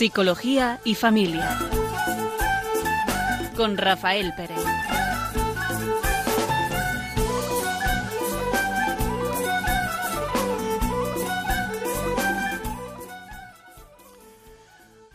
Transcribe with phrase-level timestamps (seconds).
[0.00, 1.58] Psicología y familia.
[3.54, 4.56] Con Rafael Pérez.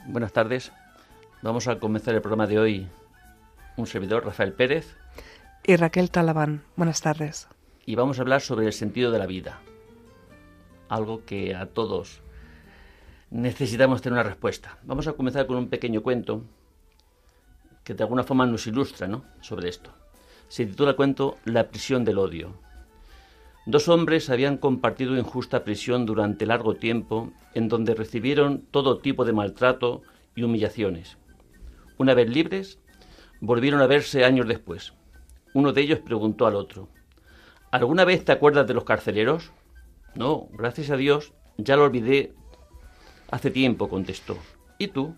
[0.05, 0.71] Buenas tardes.
[1.41, 2.88] Vamos a comenzar el programa de hoy.
[3.77, 4.95] Un servidor, Rafael Pérez.
[5.63, 6.61] Y Raquel Talabán.
[6.75, 7.47] Buenas tardes.
[7.88, 9.61] Y vamos a hablar sobre el sentido de la vida.
[10.89, 12.22] Algo que a todos
[13.29, 14.77] necesitamos tener una respuesta.
[14.84, 16.43] Vamos a comenzar con un pequeño cuento
[17.83, 19.23] que de alguna forma nos ilustra ¿no?
[19.41, 19.91] sobre esto.
[20.47, 22.53] Se titula el cuento La prisión del odio.
[23.66, 29.33] Dos hombres habían compartido injusta prisión durante largo tiempo en donde recibieron todo tipo de
[29.33, 30.03] maltrato
[30.35, 31.17] y humillaciones.
[31.97, 32.80] Una vez libres,
[33.39, 34.94] volvieron a verse años después.
[35.53, 36.89] Uno de ellos preguntó al otro,
[37.72, 39.52] ¿Alguna vez te acuerdas de los carceleros?
[40.13, 42.33] No, gracias a Dios, ya lo olvidé
[43.36, 44.38] hace tiempo, contestó.
[44.78, 45.14] ¿Y tú?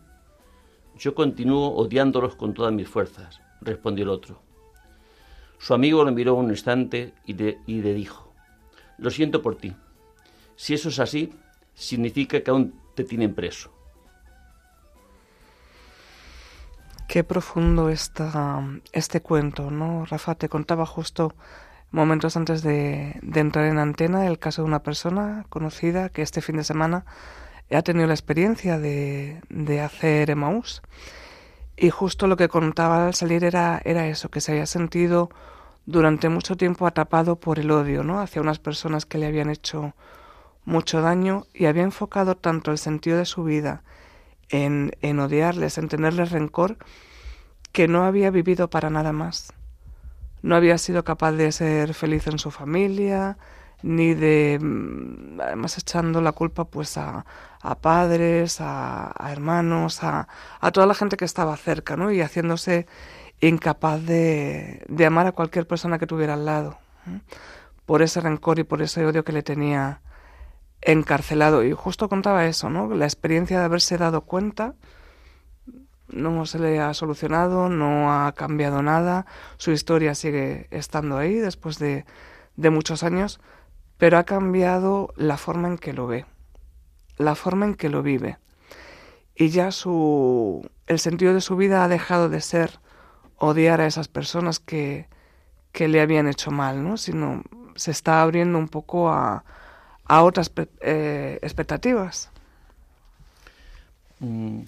[0.98, 4.42] Yo continúo odiándolos con todas mis fuerzas, respondió el otro.
[5.60, 8.34] Su amigo lo miró un instante y le, dijo,
[8.98, 9.76] lo siento por ti.
[10.56, 11.32] Si eso es así,
[11.76, 13.72] significa que aún te tienen preso.
[17.08, 20.06] Qué profundo está este cuento, ¿no?
[20.06, 21.36] Rafa, te contaba justo
[21.92, 26.42] momentos antes de, de, entrar en antena el caso de una persona conocida que este
[26.42, 27.06] fin de semana
[27.76, 30.82] ha tenido la experiencia de, de hacer Emmaus
[31.76, 35.30] y justo lo que contaba al salir era, era eso, que se había sentido
[35.86, 38.20] durante mucho tiempo atrapado por el odio, ¿no?
[38.20, 39.94] Hacia unas personas que le habían hecho
[40.66, 43.84] mucho daño y había enfocado tanto el sentido de su vida
[44.50, 46.78] en, en odiarles, en tenerles rencor,
[47.72, 49.54] que no había vivido para nada más.
[50.42, 53.38] No había sido capaz de ser feliz en su familia,
[53.84, 57.26] ni de, mm, además echando la culpa pues a,
[57.62, 60.28] a padres, a, hermanos, a,
[60.60, 62.12] a, toda la gente que estaba cerca, ¿no?
[62.12, 62.88] Y haciéndose
[63.42, 66.78] incapaz de, de amar a cualquier persona que tuviera al lado,
[67.08, 67.20] ¿eh?
[67.86, 70.02] por ese rencor y por ese odio que le tenía
[70.82, 71.64] encarcelado.
[71.64, 72.90] Y justo contaba eso, ¿no?
[72.96, 74.76] La experiencia de haberse dado cuenta
[76.10, 79.26] no se le ha solucionado, no ha cambiado nada,
[79.58, 82.06] su historia sigue estando ahí después de,
[82.56, 83.40] de muchos años,
[83.98, 86.26] pero ha cambiado la forma en que lo ve,
[87.18, 88.38] la forma en que lo vive.
[89.36, 92.80] Y ya su el sentido de su vida ha dejado de ser
[93.36, 95.08] odiar a esas personas que,
[95.72, 96.98] que le habían hecho mal, ¿no?
[96.98, 97.44] sino
[97.76, 99.44] se está abriendo un poco a,
[100.06, 102.32] a otras eh, expectativas.
[104.20, 104.62] Mm,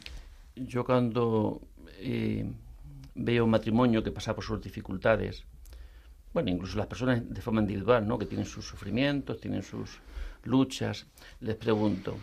[0.55, 1.61] yo cuando
[1.99, 2.45] eh,
[3.15, 5.43] veo un matrimonio que pasa por sus dificultades,
[6.33, 8.19] bueno, incluso las personas de forma individual, ¿no?
[8.19, 9.99] que tienen sus sufrimientos, tienen sus
[10.43, 11.07] luchas,
[11.39, 12.17] les pregunto,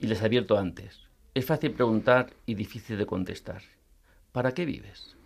[0.00, 1.00] y les advierto antes,
[1.34, 3.62] es fácil preguntar y difícil de contestar,
[4.32, 5.16] ¿para qué vives?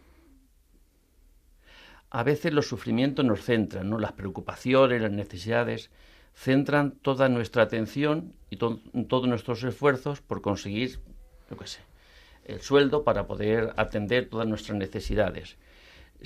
[2.11, 3.99] A veces los sufrimientos nos centran, ¿no?
[3.99, 5.91] las preocupaciones, las necesidades,
[6.35, 11.01] centran toda nuestra atención y to todos nuestros esfuerzos por conseguir,
[11.51, 11.81] yo qué sé,
[12.45, 15.57] el sueldo para poder atender todas nuestras necesidades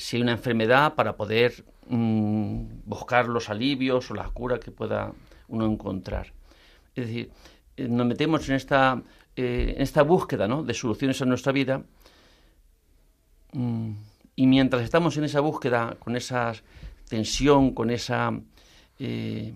[0.00, 5.12] si hay una enfermedad para poder mmm, buscar los alivios o las curas que pueda
[5.48, 6.32] uno encontrar.
[6.94, 7.30] Es decir,
[7.76, 9.02] eh, nos metemos en esta,
[9.36, 10.62] eh, en esta búsqueda ¿no?
[10.62, 11.82] de soluciones a nuestra vida
[13.52, 13.92] mmm,
[14.36, 16.52] y mientras estamos en esa búsqueda, con esa
[17.08, 18.32] tensión, con esa
[18.98, 19.52] eh,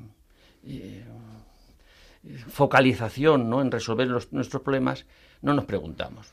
[2.48, 3.62] focalización ¿no?
[3.62, 5.06] en resolver los, nuestros problemas,
[5.40, 6.32] no nos preguntamos.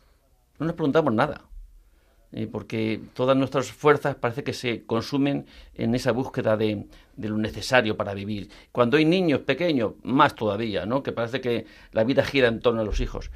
[0.60, 1.42] No nos preguntamos nada
[2.34, 6.88] eh, porque todas nuestras fuerzas parece que se consumen en esa búsqueda de,
[7.18, 8.50] de, lo necesario para vivir.
[8.72, 11.04] Cuando hay niños pequeños, más todavía, ¿no?
[11.04, 13.32] que parece que la vida gira en torno a los hijos.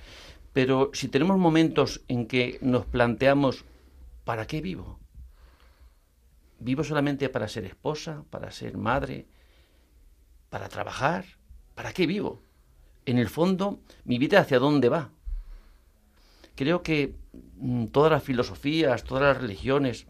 [0.54, 3.66] Pero si tenemos momentos en que nos planteamos,
[4.24, 5.00] ¿para qué vivo?
[6.60, 9.26] ¿Vivo solamente para ser esposa, para ser madre,
[10.50, 11.26] para trabajar?
[11.76, 12.42] ¿Para qué vivo?
[13.06, 15.10] En el fondo, mi vida hacia dónde va.
[16.56, 17.14] Creo que
[17.92, 20.08] todas las filosofías, todas las religiones,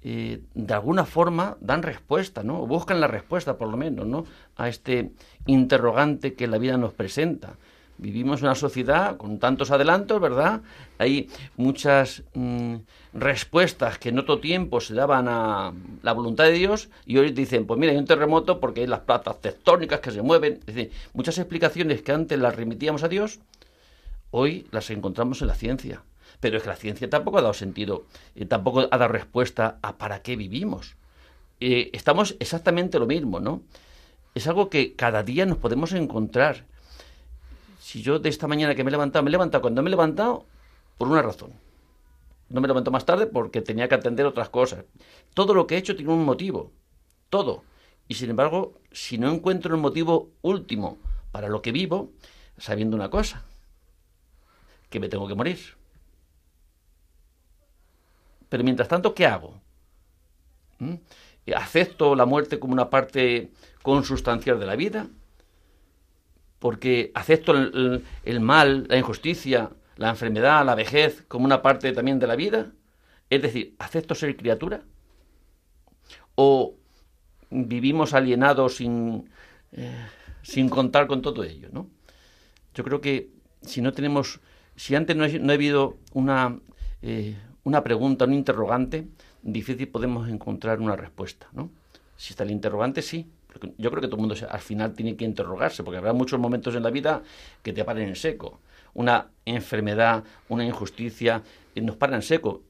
[0.00, 2.62] eh, de alguna forma dan respuesta, ¿no?
[2.62, 4.24] O buscan la respuesta, por lo menos, ¿no?
[4.56, 5.10] A este
[5.46, 7.56] interrogante que la vida nos presenta.
[7.98, 10.60] Vivimos una sociedad con tantos adelantos, ¿verdad?
[10.98, 12.76] Hay muchas mm,
[13.12, 15.72] respuestas que en otro tiempo se daban a
[16.02, 19.00] la voluntad de Dios y hoy dicen, pues mira, hay un terremoto porque hay las
[19.00, 20.60] placas tectónicas que se mueven.
[20.60, 23.40] Es decir, muchas explicaciones que antes las remitíamos a Dios,
[24.30, 26.02] hoy las encontramos en la ciencia.
[26.40, 29.98] Pero es que la ciencia tampoco ha dado sentido, eh, tampoco ha dado respuesta a
[29.98, 30.96] para qué vivimos.
[31.60, 33.62] Eh, estamos exactamente lo mismo, ¿no?
[34.34, 36.64] Es algo que cada día nos podemos encontrar.
[37.80, 39.90] Si yo de esta mañana que me he levantado, me he levantado cuando me he
[39.90, 40.46] levantado
[40.96, 41.52] por una razón.
[42.48, 44.84] No me levanto más tarde porque tenía que atender otras cosas.
[45.34, 46.72] Todo lo que he hecho tiene un motivo.
[47.28, 47.64] Todo.
[48.06, 50.98] Y sin embargo, si no encuentro el motivo último
[51.30, 52.10] para lo que vivo,
[52.56, 53.44] sabiendo una cosa,
[54.88, 55.77] que me tengo que morir.
[58.48, 59.60] Pero mientras tanto, ¿qué hago?
[60.78, 60.94] ¿Mm?
[61.56, 63.50] ¿Acepto la muerte como una parte
[63.82, 65.08] consustancial de la vida?
[66.58, 72.26] Porque acepto el, mal, la injusticia, la enfermedad, la vejez como una parte también de
[72.26, 72.72] la vida.
[73.30, 74.82] Es decir, ¿acepto ser criatura?
[76.34, 76.74] ¿O
[77.50, 79.30] vivimos alienados sin,
[79.72, 80.06] eh,
[80.42, 81.68] sin contar con todo ello?
[81.72, 81.88] ¿no?
[82.74, 83.30] Yo creo que
[83.62, 84.40] si no tenemos,
[84.76, 86.58] si antes no, ha habido una,
[87.02, 87.36] eh,
[87.68, 89.06] una pregunta, un interrogante,
[89.42, 91.48] difícil podemos encontrar una respuesta.
[91.52, 91.70] ¿no?
[92.16, 93.26] Si está el interrogante, sí.
[93.76, 96.74] Yo creo que todo el mundo al final tiene que interrogarse, porque habrá muchos momentos
[96.74, 97.22] en la vida
[97.62, 98.60] que te paren en seco.
[98.94, 101.42] Una enfermedad, una injusticia,
[101.74, 102.62] eh, nos paran en seco.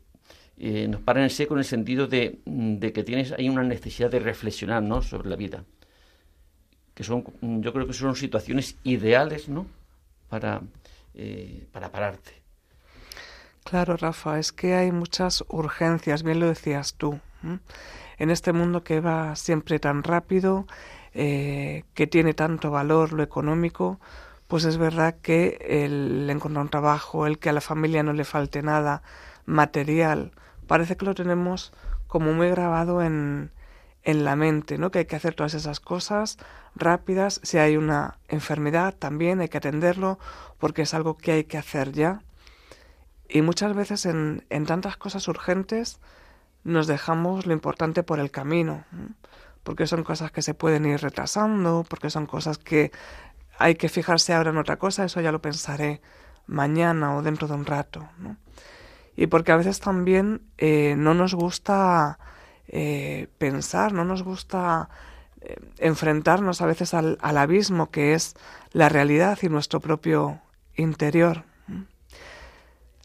[0.58, 2.40] Eh, nos paran en seco en el sentido de,
[2.92, 5.00] que tienes ahí una necesidad de reflexionar ¿no?
[5.02, 5.64] sobre la vida.
[6.94, 7.22] Que son,
[7.62, 9.66] yo creo que son situaciones ideales ¿no?
[10.28, 10.60] para,
[11.14, 12.38] eh, para pararte.
[13.68, 17.20] Claro, Rafa, es que hay muchas urgencias, bien lo decías tú,
[18.18, 20.66] en este mundo que va siempre tan rápido,
[21.12, 24.00] que tiene tanto valor lo económico,
[24.46, 28.24] pues es verdad que el encontrar un trabajo, el que a la familia no le
[28.24, 29.02] falte nada
[29.44, 30.32] material,
[30.66, 31.74] parece que lo tenemos
[32.06, 33.50] como muy grabado en,
[34.02, 34.90] en la mente, ¿no?
[34.90, 36.38] Que hay que hacer todas esas cosas
[36.74, 37.38] rápidas.
[37.42, 40.18] Si hay una enfermedad, también hay que atenderlo,
[40.58, 42.22] porque es algo que hay que hacer ya.
[43.28, 46.00] Y muchas veces en, tantas cosas urgentes
[46.64, 48.84] nos dejamos lo importante por el camino,
[49.62, 52.90] porque son cosas que se pueden ir retrasando, porque son cosas que
[53.58, 56.00] hay que fijarse ahora en otra cosa, eso ya lo pensaré
[56.46, 58.08] mañana o dentro de un rato.
[59.16, 62.19] Y porque a veces también eh, no nos gusta
[62.69, 64.88] eh, pensar, no nos gusta
[65.40, 68.34] eh, enfrentarnos a veces al, abismo que es
[68.72, 70.40] la realidad y nuestro propio
[70.76, 71.44] interior.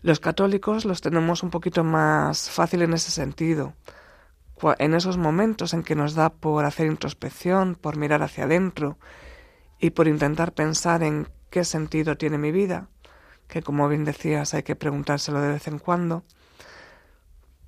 [0.03, 3.73] Los católicos los tenemos un poquito más fácil en ese sentido.
[4.77, 8.97] En esos momentos en que nos da por hacer introspección, por mirar hacia adentro,
[9.79, 12.87] y por intentar pensar en qué sentido tiene mi vida,
[13.47, 16.23] que como bien decías hay que preguntárselo de vez en cuando,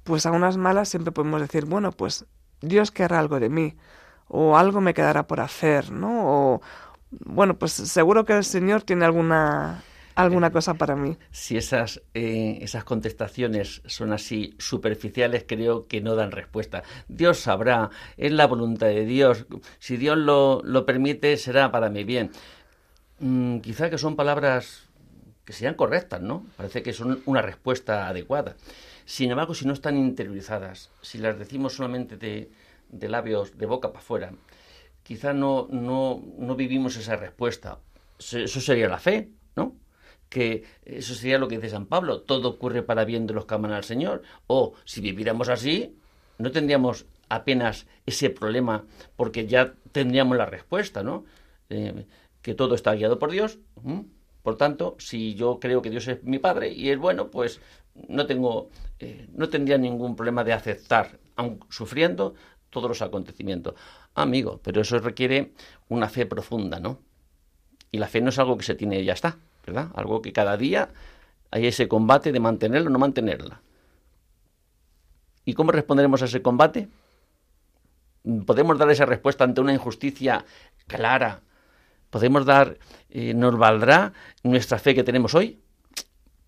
[0.04, 2.26] pues a unas malas siempre podemos decir, bueno, pues
[2.62, 3.76] Dios querrá algo de mí,
[4.28, 6.22] o algo me quedará por hacer, ¿no?
[6.24, 6.62] O
[7.12, 9.84] bueno, pues seguro que el Señor tiene alguna
[10.16, 11.18] alguna cosa para mí.
[11.32, 16.84] Si esas, eh, esas contestaciones son así superficiales, creo que no dan respuesta.
[17.08, 19.46] Dios sabrá, es la voluntad de Dios.
[19.80, 22.32] Si Dios lo, lo permite, será para mi bien.
[23.20, 24.86] Mm, quizá que son palabras
[25.46, 26.46] que sean correctas, ¿no?
[26.58, 28.56] Parece que son una respuesta adecuada.
[29.06, 32.50] Sin embargo, si no están interiorizadas, si las decimos solamente de,
[32.90, 34.32] de labios, de boca para afuera,
[35.04, 37.78] quizá no, no, no vivimos esa respuesta.
[38.18, 39.30] Eso sería la fe.
[40.30, 43.56] Que eso sería lo que dice San Pablo, todo ocurre para bien de los que
[43.56, 44.24] aman al Señor.
[44.48, 45.96] O si viviéramos así,
[46.38, 51.26] no tendríamos apenas ese problema, porque ya tendríamos la respuesta, ¿no?
[51.70, 52.06] Eh,
[52.42, 53.60] que todo está guiado por Dios.
[54.44, 57.60] Por tanto, si yo creo que Dios es mi Padre y es bueno, pues
[58.08, 62.36] no tengo, eh, no tendría ningún problema de aceptar, aun sufriendo,
[62.70, 63.74] todos los acontecimientos.
[64.14, 65.54] Amigo, pero eso requiere
[65.90, 67.00] una fe profunda, ¿no?
[67.92, 69.40] Y la fe no es algo que se tiene y ya está.
[69.66, 69.90] ¿Verdad?
[69.96, 70.90] Algo que cada día
[71.52, 73.62] hay ese combate de mantenerla o no mantenerla.
[75.46, 76.90] ¿Y cómo responderemos a ese combate?
[78.46, 80.44] ¿Podemos dar esa respuesta ante una injusticia
[80.88, 81.42] clara?
[82.10, 82.78] ¿Podemos dar,
[83.10, 85.60] eh, nos valdrá nuestra fe que tenemos hoy?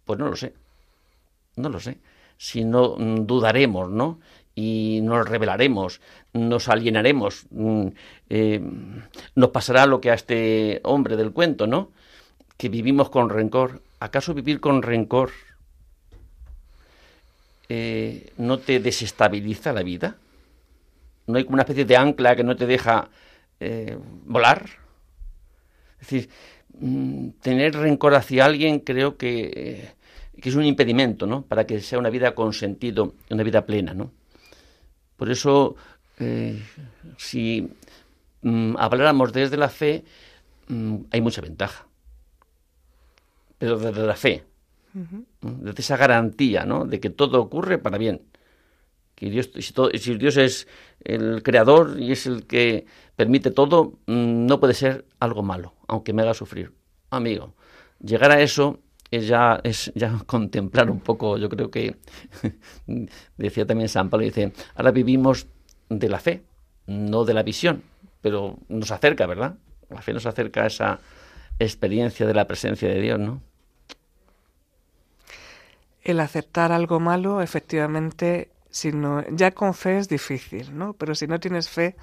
[0.05, 0.53] Pues no lo sé.
[1.55, 1.99] No lo sé.
[2.37, 4.19] Si no mm, dudaremos, ¿no?
[4.55, 6.01] Y nos rebelaremos,
[6.33, 7.87] nos alienaremos, mm,
[8.29, 8.61] eh,
[9.35, 11.91] nos pasará lo que a este hombre del cuento, ¿no?
[12.57, 13.81] Que vivimos con rencor.
[13.99, 15.31] ¿Acaso vivir con rencor
[17.69, 20.17] eh, no te desestabiliza la vida?
[21.27, 23.09] ¿No hay como una especie de ancla que no te deja
[23.59, 24.65] eh, volar?
[26.01, 26.29] Es decir,
[26.79, 29.91] mm, tener rencor hacia alguien creo que, eh,
[30.41, 31.43] que, es un impedimento, ¿no?
[31.43, 34.11] Para que sea una vida con sentido, una vida plena, ¿no?
[35.17, 35.75] Por eso,
[37.17, 37.67] si
[38.43, 40.03] mm, habláramos desde la fe,
[40.67, 41.86] mm, hay mucha ventaja
[43.57, 44.43] pero desde la fe,
[45.41, 46.85] desde esa garantía, ¿no?
[46.85, 48.21] De que todo ocurre para bien.
[49.15, 50.67] Que Dios, si, Dios es
[51.03, 52.85] el creador y es el que
[53.15, 56.73] permite todo, mm, no puede ser algo malo, aunque me haga sufrir.
[57.09, 57.55] Amigo,
[57.99, 61.97] llegar a eso es ya, es ya contemplar un poco, yo creo que
[63.37, 65.47] decía también San Pablo, dice, ahora vivimos
[65.89, 66.43] de la fe,
[66.85, 67.83] no de la visión,
[68.21, 69.55] pero nos acerca, ¿verdad?
[69.89, 70.99] La fe nos acerca a esa
[71.59, 73.41] experiencia de la presencia de Dios, ¿no?
[76.01, 80.93] El aceptar algo malo, efectivamente, si no, ya con fe es difícil, ¿no?
[80.93, 81.95] Pero si no tienes fe,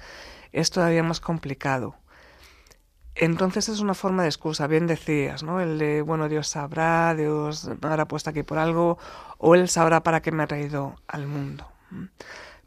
[0.51, 1.95] es todavía más complicado.
[3.15, 5.61] Entonces es una forma de excusa, bien decías, ¿no?
[5.61, 8.97] El de, bueno, Dios sabrá, Dios me habrá puesto aquí por algo,
[9.37, 11.65] o Él sabrá para qué me ha traído al mundo.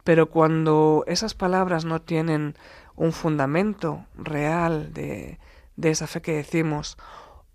[0.05, 2.57] Pero cuando esas palabras no tienen
[2.97, 5.39] un fundamento real de,
[5.79, 6.99] de esa fe que decimos,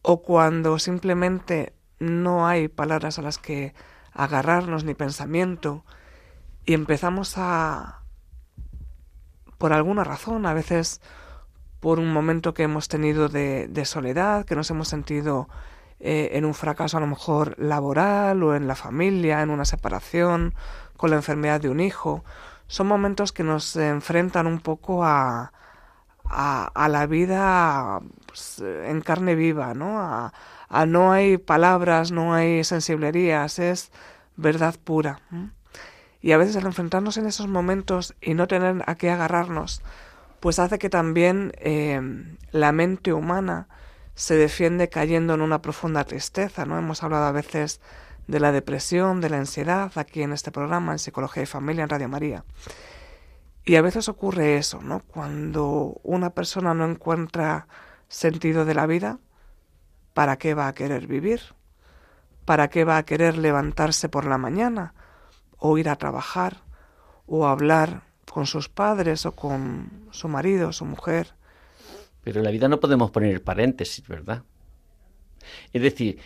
[0.01, 3.73] o cuando simplemente no hay palabras a las que
[4.13, 5.83] agarrarnos ni pensamiento,
[6.65, 7.99] y empezamos a,
[9.57, 11.01] por alguna razón, a veces
[11.81, 15.49] por un momento que hemos tenido de, soledad, que nos hemos sentido
[15.99, 20.55] eh, en un fracaso a lo mejor laboral o en la familia, en una separación,
[20.95, 22.23] con la enfermedad de un hijo.
[22.67, 25.51] Son momentos que nos enfrentan un poco a,
[26.25, 29.99] a, la vida pues, en carne viva, ¿no?
[29.99, 30.31] A,
[30.87, 33.91] no hay palabras, no hay sensiblerías, es
[34.35, 35.19] verdad pura.
[36.21, 39.83] Y a veces al enfrentarnos en esos momentos y no tener a qué agarrarnos,
[40.39, 42.01] pues hace que también eh,
[42.51, 43.67] la mente humana
[44.15, 46.77] se defiende cayendo en una profunda tristeza, ¿no?
[46.77, 47.81] Hemos hablado a veces
[48.27, 51.89] de la depresión, de la ansiedad, aquí en este programa, en Psicología y Familia, en
[51.89, 52.43] Radio María.
[53.65, 54.99] Y a veces ocurre eso, ¿no?
[55.01, 57.67] Cuando una persona no encuentra
[58.09, 59.19] sentido de la vida,
[60.13, 61.41] ¿para qué va a querer vivir?
[62.45, 64.93] ¿Para qué va a querer levantarse por la mañana?
[65.57, 66.57] ¿O ir a trabajar?
[67.25, 68.03] ¿O hablar
[68.33, 71.35] con sus padres o con su marido, su mujer.
[72.23, 74.41] Pero en la vida no podemos poner paréntesis, ¿verdad?
[75.71, 76.17] Es decir,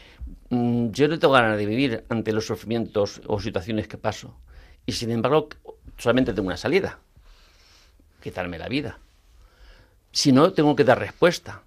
[0.50, 4.40] mm, yo no tengo ganas de vivir ante los sufrimientos o situaciones que paso.
[4.86, 5.50] Y sin embargo,
[5.98, 7.00] solamente tengo una salida.
[8.22, 9.00] Quitarme la vida.
[10.12, 11.64] Si no, tengo que dar respuesta.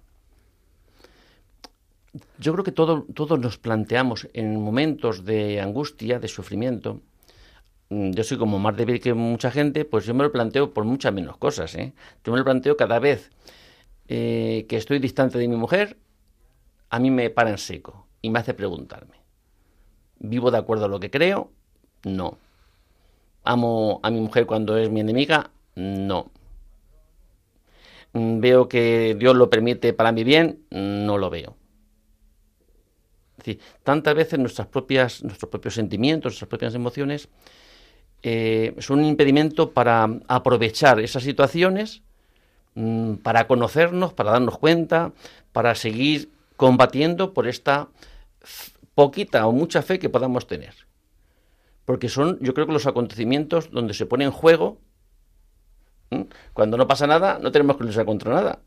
[2.37, 7.01] Yo creo que todo, todos nos planteamos en momentos de angustia, de sufrimiento,
[7.91, 10.85] Mm, yo soy como más débil que mucha gente, pues yo me lo planteo por
[10.85, 11.75] muchas menos cosas.
[11.75, 11.93] ¿eh?
[12.23, 13.31] Yo me lo planteo cada vez
[14.07, 15.97] eh, que estoy distante de mi mujer,
[16.89, 19.17] a mí me para en seco y me hace preguntarme.
[20.19, 21.51] ¿Vivo de acuerdo a lo que creo?
[22.03, 22.37] No.
[23.43, 25.51] ¿Amo a mi mujer cuando es mi enemiga?
[25.75, 26.31] No.
[28.13, 30.65] Mm, ¿Veo que Dios lo permite para mi bien?
[30.71, 31.55] No lo veo.
[33.83, 37.27] Tantas veces nuestras propias, nuestros propios sentimientos, nuestras propias emociones
[38.23, 42.03] eh, son un impedimento para aprovechar esas situaciones,
[42.75, 45.11] mm, para conocernos, para darnos cuenta,
[45.51, 47.89] para seguir combatiendo por esta
[48.93, 50.75] poquita o mucha fe que podamos tener.
[51.85, 54.77] Porque son, yo creo que los acontecimientos donde se pone en juego,
[56.53, 58.59] cuando no pasa nada, no tenemos que luchar contra nada.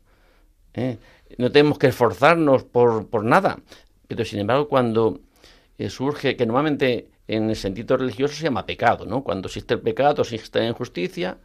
[0.73, 0.97] ¿eh?
[1.37, 3.59] No tenemos que esforzarnos por, por, nada.
[4.07, 5.19] Pero sin embargo, cuando
[5.77, 9.23] eh, surge, que normalmente en el sentido religioso se llama pecado, ¿no?
[9.23, 11.39] Cuando existe el pecado, existe la injusticia,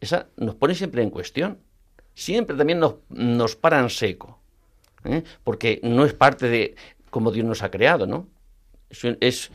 [0.00, 1.58] esa nos pone siempre en cuestión.
[2.14, 4.38] Siempre también nos, nos paran seco,
[5.04, 5.22] ¿eh?
[5.44, 6.74] porque no es parte de
[7.08, 8.28] como Dios nos ha creado, ¿no?
[9.20, 9.50] Es,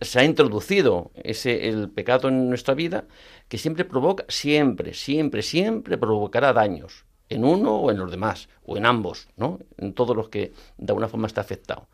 [0.00, 3.04] se ha introducido ese, el pecado en nuestra vida
[3.48, 8.76] que siempre provoca, siempre, siempre, siempre provocará daños en uno o en los demás, o
[8.76, 9.58] en ambos, ¿no?
[9.76, 11.88] En todos los que de alguna forma está afectado.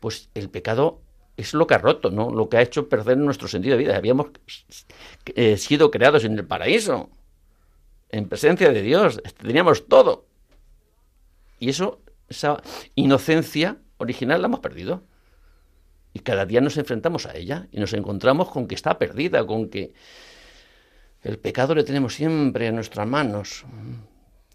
[0.00, 1.02] Pues el pecado
[1.36, 2.30] es lo que ha roto, ¿no?
[2.30, 3.96] Lo que ha hecho perder nuestro sentido de vida.
[3.96, 4.28] Habíamos
[5.34, 7.10] eh, sido creados en el paraíso,
[8.08, 10.26] en presencia de Dios, teníamos todo.
[11.58, 12.62] Y eso, esa
[12.94, 15.02] inocencia original la hemos perdido.
[16.12, 19.68] Y cada día nos enfrentamos a ella y nos encontramos con que está perdida, con
[19.68, 19.92] que
[21.22, 23.64] el pecado le tenemos siempre en nuestras manos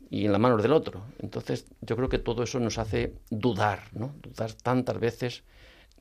[0.09, 1.03] y en las manos del otro.
[1.19, 4.13] Entonces, yo creo que todo eso nos hace dudar, ¿no?
[4.21, 5.43] Dudar tantas veces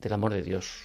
[0.01, 0.83] del amor de Dios.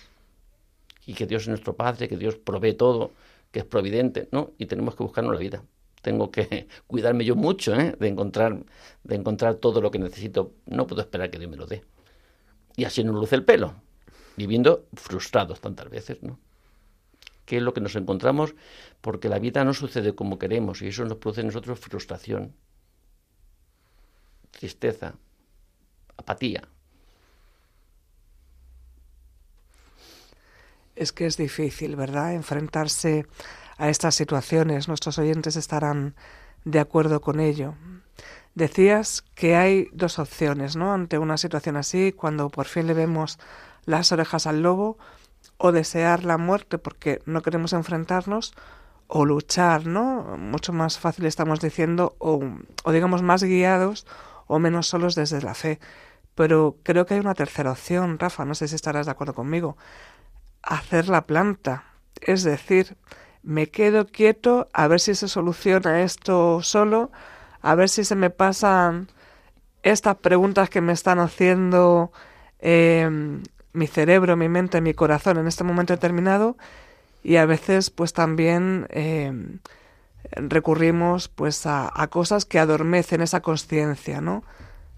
[1.05, 3.11] Y que Dios es nuestro Padre, que Dios provee todo,
[3.51, 4.51] que es providente, ¿no?
[4.57, 5.63] Y tenemos que buscarnos la vida.
[6.01, 7.95] Tengo que cuidarme yo mucho ¿eh?
[7.99, 8.63] de, encontrar,
[9.03, 10.53] de encontrar todo lo que necesito.
[10.65, 11.83] No puedo esperar que Dios me lo dé.
[12.75, 13.75] Y así nos luce el pelo,
[14.37, 16.39] viviendo frustrados tantas veces, ¿no?
[17.45, 18.55] ¿Qué es lo que nos encontramos?
[19.01, 22.53] Porque la vida no sucede como queremos y eso nos produce en nosotros frustración,
[24.51, 25.15] tristeza,
[26.17, 26.67] apatía,
[30.95, 33.25] es que es difícil, ¿verdad?, enfrentarse
[33.77, 34.87] a estas situaciones.
[34.87, 36.15] Nuestros oyentes estarán
[36.63, 37.75] de acuerdo con ello.
[38.53, 40.93] Decías que hay dos opciones, ¿no?
[40.93, 43.39] Ante una situación así, cuando por fin le vemos
[43.85, 44.97] las orejas al lobo,
[45.57, 48.53] o desear la muerte porque no queremos enfrentarnos,
[49.13, 50.37] o luchar, ¿no?
[50.37, 52.41] Mucho más fácil estamos diciendo, o,
[52.91, 54.07] digamos más guiados
[54.47, 55.79] o menos solos desde la fe.
[56.33, 59.75] Pero creo que hay una tercera opción, Rafa, no sé si estarás de acuerdo conmigo.
[60.63, 61.83] Hacer la planta.
[62.21, 62.95] Es decir,
[63.43, 67.11] me quedo quieto a ver si se soluciona esto solo,
[67.61, 69.09] a ver si se me pasan
[69.83, 72.13] estas preguntas que me están haciendo
[72.59, 76.57] em, mi cerebro, mi mente, mi corazón en este momento determinado
[77.23, 79.59] y a veces pues también em,
[80.31, 84.43] recurrimos pues a, cosas que adormecen esa conciencia, ¿no?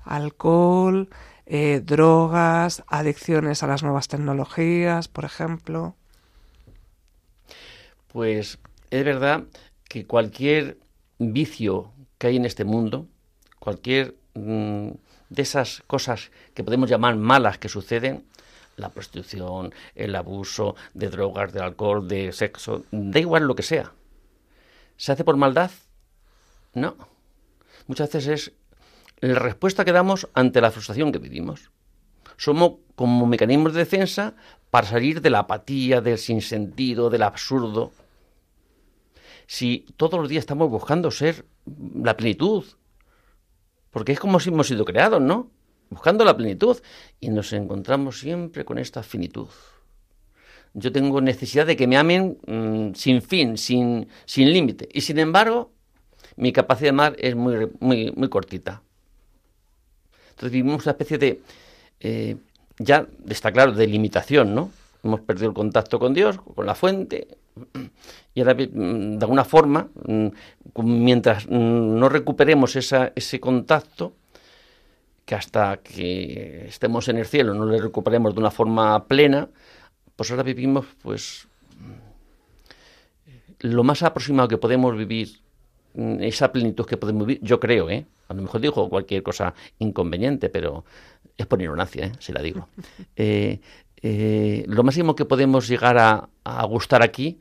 [0.03, 1.10] Alcohol,
[1.46, 5.96] eh, drogas, adicciones a las nuevas tecnologías, por ejemplo.
[8.08, 9.44] Pues es verdad
[9.88, 10.77] que cualquier
[11.20, 13.08] vicio que hay en este mundo,
[13.60, 14.89] cualquier mm,
[15.30, 18.24] de esas cosas que podemos llamar malas que suceden,
[18.75, 23.94] la prostitución, el abuso de drogas, de alcohol, de sexo, da igual lo que sea.
[24.98, 25.72] ¿Se hace por maldad?
[26.74, 26.96] No.
[27.88, 28.53] Muchas veces es
[29.20, 31.72] la respuesta que damos ante la frustración que vivimos.
[32.38, 34.36] Somos como mecanismos de defensa
[34.70, 37.92] para salir de la apatía, del sinsentido, del absurdo.
[39.46, 41.46] Si todos los días estamos buscando ser
[41.96, 42.65] la plenitud,
[43.92, 45.51] porque es como si hemos sido creados, ¿no?
[45.94, 46.78] Buscando la plenitud
[47.20, 49.48] y nos encontramos siempre con esta finitud.
[50.74, 54.90] Yo tengo necesidad de que me amen mm, sin fin, sin, sin límite.
[54.92, 55.72] Y sin embargo,
[56.36, 58.82] mi capacidad de amar es muy, muy, muy cortita.
[60.32, 61.42] Entonces vivimos una especie de,
[62.00, 62.38] eh,
[62.80, 64.72] ya está claro, de limitación, ¿no?
[65.04, 67.28] Hemos perdido el contacto con Dios, con la fuente,
[68.34, 70.28] y ahora mm, de alguna forma, mm,
[70.84, 74.13] mientras no recuperemos ese contacto,
[75.26, 79.50] que hasta que estemos en el cielo no le recuperemos de una forma plena,
[80.16, 81.48] pues ahora vivimos pues
[83.60, 85.40] lo más aproximado que podemos vivir,
[85.94, 88.06] mm, esa plenitud que podemos vivir, yo creo, ¿eh?
[88.28, 90.86] a lo mejor digo cualquier cosa inconveniente, pero
[91.38, 92.12] es por ignorancia, ¿eh?
[92.20, 92.68] si la digo.
[93.16, 93.60] Eh,
[94.06, 97.40] eh, lo máximo que podemos llegar a, a, gustar aquí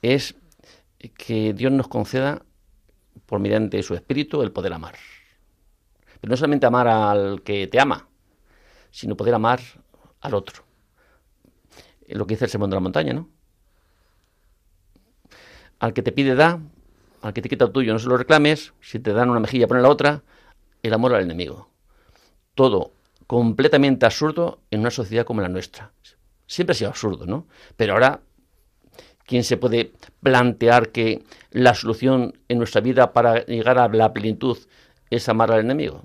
[0.00, 0.34] es
[1.16, 2.42] que Dios nos conceda,
[3.26, 4.96] por mediante su espíritu, el poder amar.
[6.22, 8.06] Pero no solamente amar al que te ama,
[8.92, 9.60] sino poder amar
[10.20, 10.62] al otro.
[12.06, 13.28] Lo que dice el sermón de la montaña, ¿no?
[15.80, 16.60] Al que te pide da,
[17.22, 19.82] al que te quita tuyo no se lo reclames, si te dan una mejilla pone
[19.82, 20.22] la otra,
[20.84, 21.70] el amor al enemigo.
[22.54, 22.92] Todo
[23.26, 25.90] completamente absurdo en una sociedad como la nuestra.
[26.46, 27.48] Siempre ha sido absurdo, ¿no?
[27.74, 28.20] Pero ahora,
[29.26, 34.56] ¿quién se puede plantear que la solución en nuestra vida para llegar a la plenitud
[35.10, 36.04] es amar al enemigo?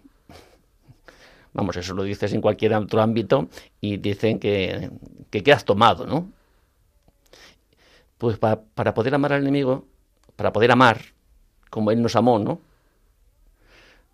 [1.54, 3.50] Vamos, eso lo dices en cualquier otro ámbito
[3.82, 4.92] y dicen que,
[5.30, 6.32] que ¿qué has tomado, no?
[8.18, 9.86] Pues para poder amar al enemigo,
[10.36, 11.02] para poder amar
[11.70, 12.62] como Él nos amó, ¿no?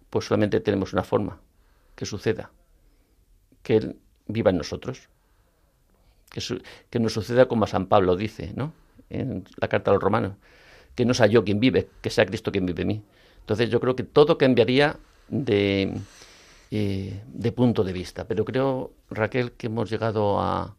[0.09, 1.39] Pues solamente tenemos una forma,
[1.95, 2.51] que suceda,
[3.61, 5.09] que Él viva en nosotros,
[6.29, 6.41] que,
[6.89, 8.73] que nos suceda como a San Pablo dice, ¿no?
[9.09, 10.33] En la carta a los romanos,
[10.95, 13.03] que no sea yo quien vive, que sea Cristo quien vive en mí.
[13.39, 15.93] Entonces yo creo que todo cambiaría de,
[16.75, 18.27] eh, de punto de vista.
[18.27, 20.75] Pero creo, Raquel, que hemos llegado a,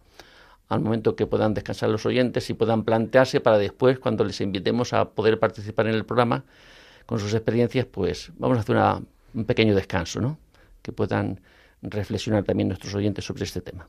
[0.68, 4.92] al momento que puedan descansar los oyentes y puedan plantearse para después, cuando les invitemos
[4.92, 6.44] a poder participar en el programa
[7.06, 8.76] con sus experiencias, pues vamos a hacer
[9.34, 10.36] un pequeño descanso, ¿no?
[10.82, 11.40] Que puedan
[11.80, 13.88] reflexionar también nuestros oyentes sobre este tema.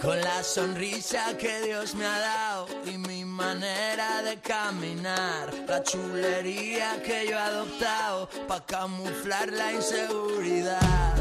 [0.00, 7.02] Con la sonrisa que Dios me ha dado y mi manera de caminar, la chulería
[7.02, 11.16] que yo he adoptado para camuflar la inseguridad.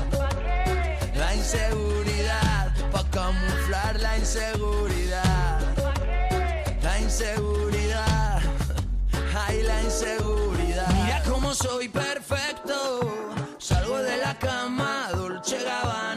[1.15, 5.59] La inseguridad, para camuflar la inseguridad.
[6.83, 8.41] La inseguridad,
[9.47, 10.87] ay la inseguridad.
[10.93, 12.99] Mira cómo soy perfecto,
[13.57, 16.16] salgo de la cama, Dolce Gabbana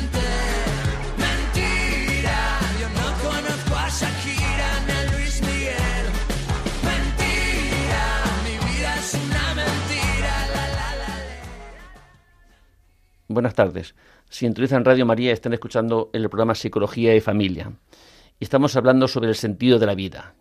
[13.33, 13.95] Buenas tardes.
[14.29, 17.71] Si sintonizan Radio María, están escuchando el programa Psicología y Familia.
[18.39, 20.33] Y estamos hablando sobre el sentido de la vida.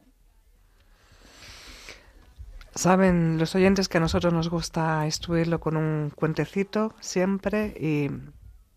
[2.74, 8.10] Saben los oyentes que a nosotros nos gusta instruirlo con un cuentecito siempre y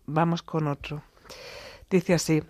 [0.06, 1.02] vamos con otro.
[1.90, 2.44] Dice así,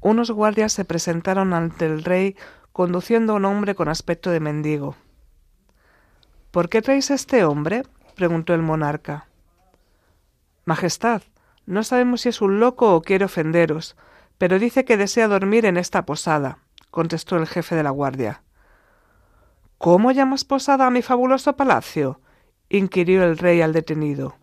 [0.00, 2.34] unos guardias se presentaron ante el rey
[2.72, 4.96] conduciendo a un hombre con aspecto de mendigo.
[6.50, 7.82] ¿Por qué traéis a este hombre?
[8.14, 9.26] preguntó el monarca.
[10.64, 11.22] Majestad,
[11.66, 13.96] no sabemos si es un loco o quiere ofenderos,
[14.38, 16.58] pero dice que desea dormir en esta posada,
[16.90, 18.42] contestó el jefe de la guardia.
[19.78, 22.20] ¿Cómo llamas posada a mi fabuloso palacio?
[22.68, 24.36] inquirió el rey al detenido.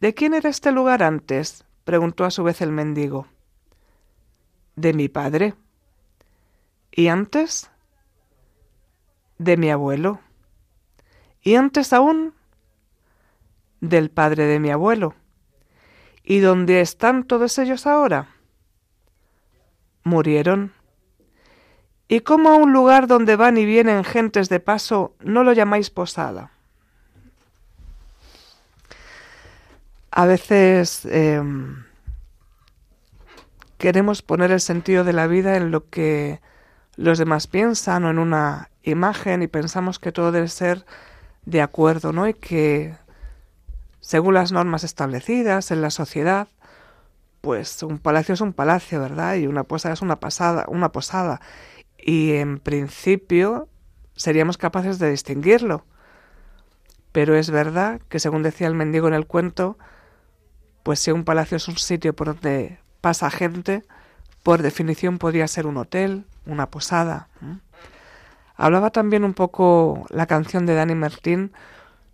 [0.00, 1.64] ¿De quién era este lugar antes?
[1.84, 3.26] preguntó a su vez el mendigo.
[4.74, 5.54] De mi padre.
[6.90, 7.70] ¿Y antes?
[9.38, 10.20] De mi abuelo.
[11.40, 12.35] ¿Y antes aún?
[13.88, 15.14] Del padre de mi abuelo.
[16.24, 18.28] ¿Y dónde están todos ellos ahora?
[20.02, 20.72] Murieron.
[22.08, 25.90] ¿Y cómo a un lugar donde van y vienen gentes de paso no lo llamáis
[25.90, 26.50] posada?
[30.10, 31.40] A veces eh,
[33.78, 36.40] queremos poner el sentido de la vida en lo que
[36.96, 40.86] los demás piensan o en una imagen y pensamos que todo debe ser
[41.44, 42.26] de acuerdo, ¿no?
[42.26, 42.96] Y que
[44.06, 46.46] según las normas establecidas en la sociedad,
[47.40, 49.34] pues un palacio es un palacio, ¿verdad?
[49.34, 51.40] Y una posada es una pasada, una posada.
[51.98, 53.68] Y en principio
[54.14, 55.84] seríamos capaces de distinguirlo.
[57.10, 59.76] Pero es verdad que, según decía el mendigo en el cuento,
[60.84, 63.82] pues si un palacio es un sitio por donde pasa gente,
[64.44, 67.28] por definición podría ser un hotel, una posada.
[68.54, 71.50] Hablaba también un poco la canción de Dani Martín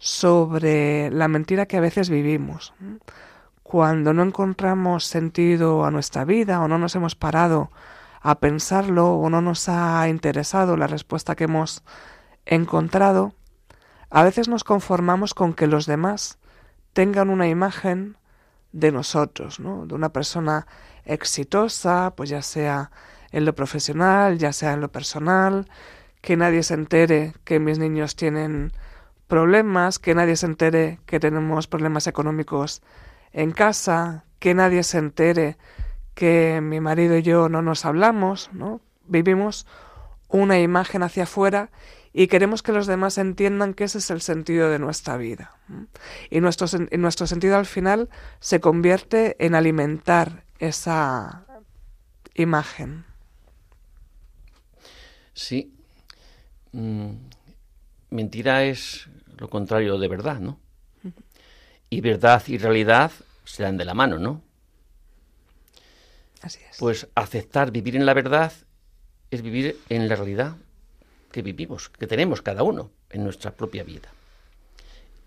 [0.04, 2.74] sobre la mentira que a veces vivimos.
[3.62, 7.70] Cuando no encontramos sentido a nuestra vida o no nos hemos parado
[8.20, 11.84] a pensarlo o no nos ha interesado la respuesta que hemos
[12.46, 13.32] encontrado,
[14.10, 16.40] a veces nos conformamos con que los demás
[16.94, 18.16] tengan una imagen
[18.72, 19.86] de nosotros, ¿no?
[19.86, 20.66] De una persona
[21.04, 22.90] exitosa, pues ya sea
[23.30, 25.70] en lo profesional, ya sea en lo personal,
[26.20, 28.72] que nadie se entere que mis niños tienen
[29.32, 32.82] problemas, que nadie se entere que tenemos problemas económicos
[33.32, 35.56] en casa, que nadie se entere
[36.14, 38.82] que mi marido y yo no nos hablamos, ¿no?
[39.06, 39.66] Vivimos
[40.28, 41.70] una imagen hacia afuera
[42.12, 45.56] y queremos que los demás entiendan que ese es el sentido de nuestra vida.
[46.28, 46.66] Y nuestro,
[46.98, 51.46] nuestro sentido al final se convierte en alimentar esa
[52.34, 53.06] imagen.
[55.32, 55.72] Sí.
[56.72, 57.12] Mm,
[58.10, 59.08] mentira es
[59.42, 60.60] lo contrario de verdad, ¿no?
[61.90, 63.10] Y verdad y realidad
[63.44, 64.40] se dan de la mano, ¿no?
[66.40, 66.76] Así es.
[66.78, 68.52] Pues aceptar vivir en la verdad
[69.32, 70.56] es vivir en la realidad
[71.32, 74.10] que vivimos, que tenemos cada uno en nuestra propia vida.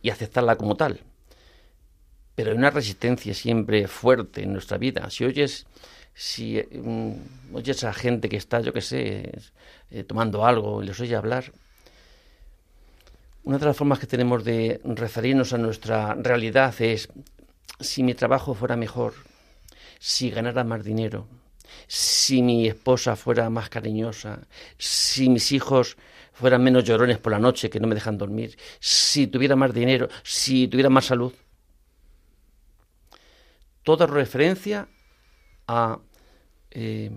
[0.02, 1.02] Y aceptarla como tal.
[2.36, 5.10] Pero hay una resistencia siempre fuerte en nuestra vida.
[5.10, 5.66] Si oyes,
[6.14, 7.18] si um,
[7.54, 9.42] oyes a gente que está, yo qué sé,
[9.92, 11.52] eh, tomando algo y les oye hablar,
[13.46, 17.08] una de las formas que tenemos de referirnos a nuestra realidad es
[17.80, 19.14] si mi trabajo fuera mejor,
[20.00, 21.28] si ganara más dinero,
[21.88, 24.40] si mi esposa fuera más cariñosa,
[24.80, 25.96] si mis hijos
[26.34, 30.10] fueran menos llorones por la noche que no me dejan dormir, si tuviera más dinero,
[30.24, 31.34] si tuviera más salud.
[33.84, 34.88] Toda referencia
[35.68, 36.00] a
[36.72, 37.12] eh,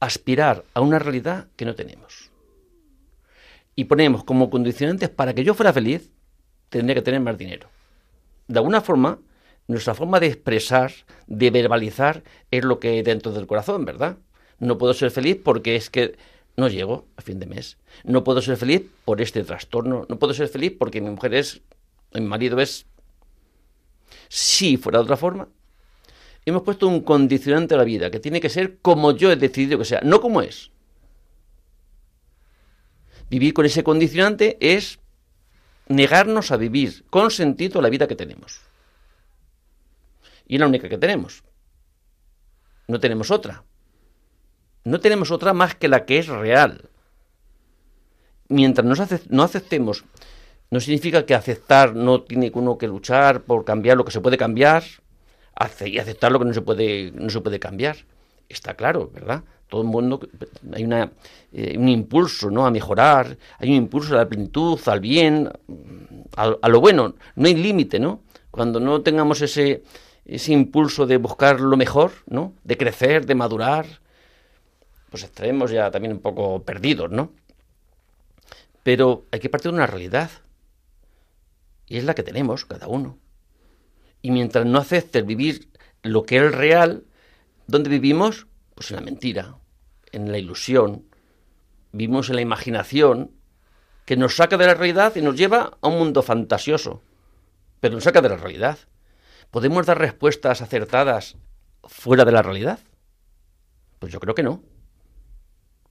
[0.00, 2.30] aspirar a una realidad que no tenemos.
[3.76, 6.10] Y ponemos como condicionantes para que yo fuera feliz,
[6.70, 7.68] tendría que tener más dinero.
[8.48, 9.20] De alguna forma,
[9.68, 10.92] nuestra forma de expresar,
[11.26, 14.16] de verbalizar, es lo que hay dentro del corazón, ¿verdad?
[14.58, 16.16] No puedo ser feliz porque es que
[16.56, 17.76] no llego a fin de mes.
[18.04, 20.06] No puedo ser feliz por este trastorno.
[20.08, 21.60] No puedo ser feliz porque mi mujer es,
[22.14, 22.86] mi marido es...
[24.28, 25.48] Si fuera de otra forma,
[26.46, 29.78] hemos puesto un condicionante a la vida, que tiene que ser como yo he decidido
[29.78, 30.70] que sea, no como es.
[33.28, 34.98] Vivir con ese condicionante es
[35.88, 38.60] negarnos a vivir con sentido la vida que tenemos.
[40.46, 41.42] Y es la única que tenemos.
[42.88, 43.64] No tenemos otra.
[44.84, 46.88] No tenemos otra más que la que es real.
[48.48, 48.86] Mientras
[49.28, 50.04] no aceptemos,
[50.70, 54.38] no significa que aceptar no tiene uno que luchar por cambiar lo que se puede
[54.38, 54.84] cambiar
[55.84, 57.96] y aceptar lo que no se puede, no se puede cambiar.
[58.48, 59.42] Está claro, ¿verdad?
[59.68, 60.20] Todo el mundo,
[60.72, 61.10] hay una,
[61.52, 62.66] eh, un impulso ¿no?
[62.66, 65.50] a mejorar, hay un impulso a la plenitud, al bien,
[66.36, 67.14] a, a lo bueno.
[67.34, 68.22] No hay límite, ¿no?
[68.50, 69.82] Cuando no tengamos ese,
[70.24, 72.54] ese impulso de buscar lo mejor, ¿no?
[72.64, 73.86] De crecer, de madurar,
[75.10, 77.32] pues estaremos ya también un poco perdidos, ¿no?
[78.82, 80.30] Pero hay que partir de una realidad.
[81.86, 83.18] Y es la que tenemos, cada uno.
[84.22, 85.70] Y mientras no aceptes vivir
[86.02, 87.04] lo que es real,
[87.66, 88.46] ¿dónde vivimos?
[88.76, 89.56] Pues en la mentira,
[90.12, 91.06] en la ilusión.
[91.92, 93.32] Vivimos en la imaginación
[94.04, 97.02] que nos saca de la realidad y nos lleva a un mundo fantasioso.
[97.80, 98.78] Pero nos saca de la realidad.
[99.50, 101.38] ¿Podemos dar respuestas acertadas
[101.84, 102.78] fuera de la realidad?
[103.98, 104.62] Pues yo creo que no.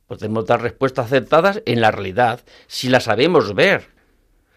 [0.05, 3.89] Podemos dar respuestas acertadas en la realidad, si la sabemos ver,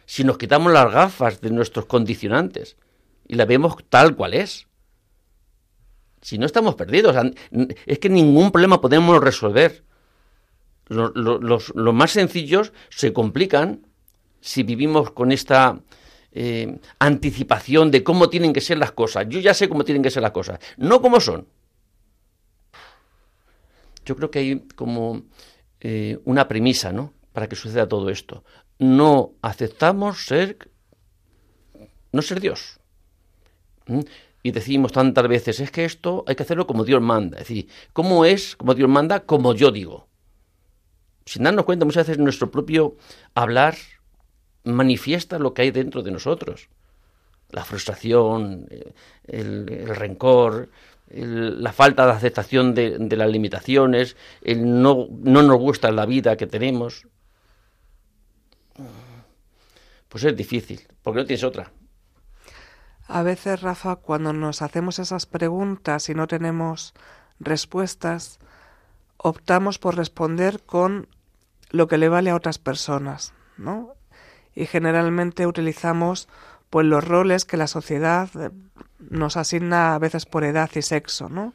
[0.05, 2.77] si nos quitamos las gafas de nuestros condicionantes
[3.27, 4.68] y la vemos tal cual es.
[6.21, 7.17] Si no estamos perdidos,
[7.87, 9.85] es que ningún problema podemos resolver.
[10.89, 13.87] Los, más sencillos se complican
[14.41, 15.81] si vivimos con esta
[16.33, 19.27] eh, anticipación de cómo tienen que ser las cosas.
[19.29, 21.47] Yo ya sé cómo tienen que ser las cosas, no cómo son.
[24.05, 25.25] Yo creo que hay como
[25.81, 27.13] eh, una premisa, ¿no?
[27.33, 28.43] Para que suceda todo esto.
[28.79, 30.71] No aceptamos ser,
[32.13, 32.81] no ser Dios.
[33.87, 34.01] ¿Mm?
[34.43, 37.39] Y decimos tantas veces, es que esto hay que hacerlo como Dios manda.
[37.39, 39.21] Es decir, ¿cómo es como Dios manda?
[39.21, 40.07] Como yo digo.
[41.25, 42.97] Sin darnos cuenta, muchas veces nuestro propio
[43.35, 43.77] hablar
[44.65, 46.69] manifiesta lo que hay dentro de nosotros.
[47.51, 48.93] La frustración, eh,
[49.27, 50.71] el, rencor,
[51.11, 56.47] la falta de aceptación de, las limitaciones, el no, no nos gusta la vida que
[56.47, 57.07] tenemos.
[60.09, 61.73] Pues es difícil, porque no tienes otra.
[63.09, 66.95] A veces, Rafa, cuando nos hacemos esas preguntas y no tenemos
[67.41, 68.39] respuestas,
[69.17, 71.09] optamos por responder con
[71.71, 73.99] lo que le vale a otras personas, ¿no?
[74.59, 76.29] y generalmente utilizamos
[76.69, 78.51] pues los roles que la sociedad eh,
[78.99, 81.55] nos asigna a veces por edad y sexo, ¿no?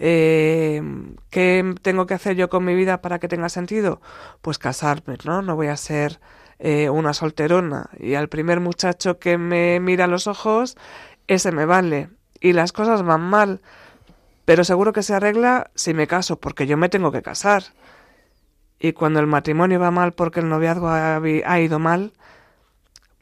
[0.00, 0.82] Eh,
[1.30, 4.00] ¿Qué tengo que hacer yo con mi vida para que tenga sentido?
[4.42, 5.42] Pues casarme, ¿no?
[5.42, 6.20] No voy a ser
[6.58, 10.76] eh, una solterona y al primer muchacho que me mira a los ojos,
[11.26, 12.10] ese me vale.
[12.40, 13.60] Y las cosas van mal,
[14.44, 17.64] pero seguro que se arregla si me caso, porque yo me tengo que casar.
[18.78, 22.12] Y cuando el matrimonio va mal porque el noviazgo ha ido mal,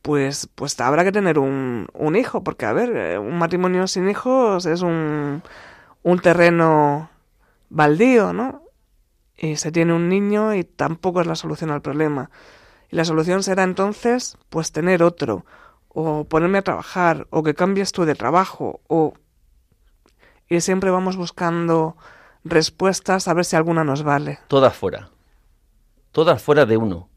[0.03, 4.11] pues, pues habrá que tener un, un hijo, porque a ver, eh, un matrimonio sin
[4.11, 5.43] hijos es un,
[6.03, 7.09] un terreno
[7.71, 8.63] baldío, ¿no?
[9.37, 12.31] Y se tiene un niño y tampoco es la solución al problema.
[12.93, 15.47] Y la solución será entonces, pues tener otro,
[15.89, 19.15] o ponerme a trabajar, o que cambies tú de trabajo, o...
[20.47, 21.97] Y siempre vamos buscando
[22.45, 24.41] respuestas a ver si alguna nos vale.
[24.47, 25.09] Todas fuera.
[26.11, 27.09] Todas fuera de uno.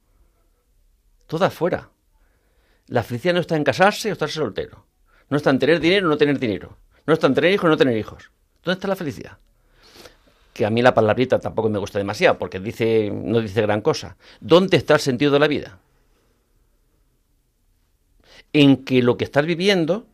[1.28, 1.90] Todas fuera.
[2.88, 4.86] La felicidad no está en casarse o estar soltero.
[5.30, 6.78] No está en tener dinero o no tener dinero.
[7.06, 8.32] No está en tener hijos o no tener hijos.
[8.64, 9.40] ¿Dónde está la felicidad?
[10.56, 14.16] Que a mí la palabrita tampoco me gusta demasiado porque dice, no dice gran cosa.
[14.40, 15.80] ¿Dónde está el sentido de la vida?
[18.54, 20.06] En que lo que estás viviendo,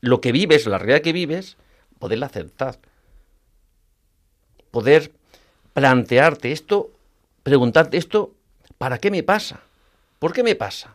[0.00, 1.56] lo que vives, la realidad que vives,
[1.98, 2.78] poderla aceptar.
[4.70, 5.10] Poder
[5.72, 6.92] plantearte esto,
[7.42, 8.34] preguntarte esto,
[8.78, 9.62] ¿para qué me pasa?
[10.20, 10.94] ¿Por qué me pasa?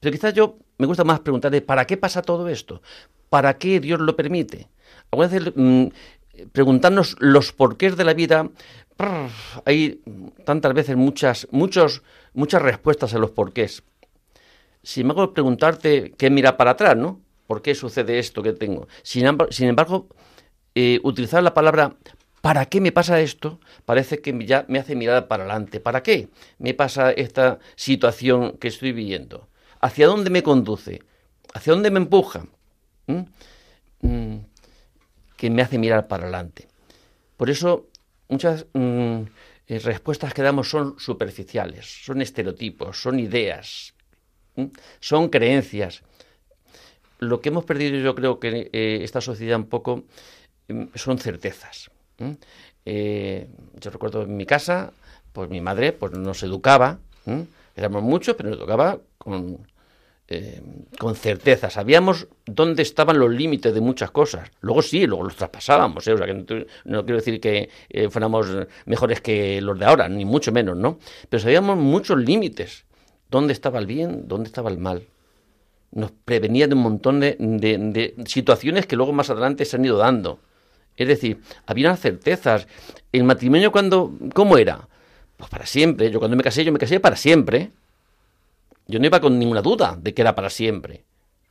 [0.00, 2.82] Pero quizás yo me gusta más preguntarle, ¿para qué pasa todo esto?
[3.30, 4.68] ¿Para qué Dios lo permite?
[5.12, 5.86] Algunas veces mm,
[6.52, 8.48] preguntarnos los porqués de la vida,
[9.64, 10.00] hay
[10.44, 12.02] tantas veces muchas, muchos,
[12.34, 13.82] muchas respuestas a los porqués.
[14.82, 17.20] Sin embargo, preguntarte qué mira para atrás, ¿no?
[17.46, 18.88] ¿Por qué sucede esto que tengo?
[19.02, 20.08] Sin, embargo,
[20.74, 21.96] eh, utilizar la palabra
[22.40, 23.60] ¿para qué me pasa esto?
[23.84, 25.80] Parece que ya me hace mirar para adelante.
[25.80, 29.48] ¿Para qué me pasa esta situación que estoy viviendo?
[29.80, 31.02] ¿Hacia dónde me conduce?
[31.54, 32.46] ¿Hacia dónde me empuja?
[33.06, 34.36] ¿Mm?
[35.38, 36.68] Que me hace mirar para adelante.
[37.38, 37.86] Por eso
[38.28, 39.22] muchas mm,
[39.68, 43.94] eh, respuestas que damos son superficiales, son estereotipos, son ideas,
[45.00, 46.02] son creencias.
[47.20, 50.04] lo que hemos perdido yo creo que eh, esta sociedad un poco
[50.68, 51.90] mm, son certezas.
[52.84, 53.46] Eh,
[53.80, 54.92] yo recuerdo en mi casa,
[55.32, 56.98] pues mi madre pues nos educaba,
[57.76, 59.64] éramos muchos, pero nos educaba con,
[60.30, 60.60] eh,
[60.98, 61.70] con certeza.
[61.70, 64.50] Sabíamos dónde estaban los límites de muchas cosas.
[64.60, 66.06] Luego sí, luego los traspasábamos.
[66.06, 66.12] ¿eh?
[66.12, 68.46] O sea, que no, quiero decir que eh, fuéramos
[68.84, 70.98] mejores que los de ahora, ni mucho menos, ¿no?
[71.30, 72.84] Pero sabíamos muchos límites.
[73.30, 74.28] ¿Dónde estaba el bien?
[74.28, 75.06] ¿Dónde estaba el mal?
[75.92, 79.96] Nos prevenía de un montón de, de situaciones que luego más adelante se han ido
[79.96, 80.40] dando.
[80.98, 82.66] Es decir, había unas certezas.
[83.12, 84.88] El matrimonio cuando, ¿cómo era?
[85.38, 86.10] Pues para siempre.
[86.10, 87.70] Yo cuando me casé, yo me casé para siempre.
[88.88, 91.04] Yo no iba con ninguna duda de que era para siempre.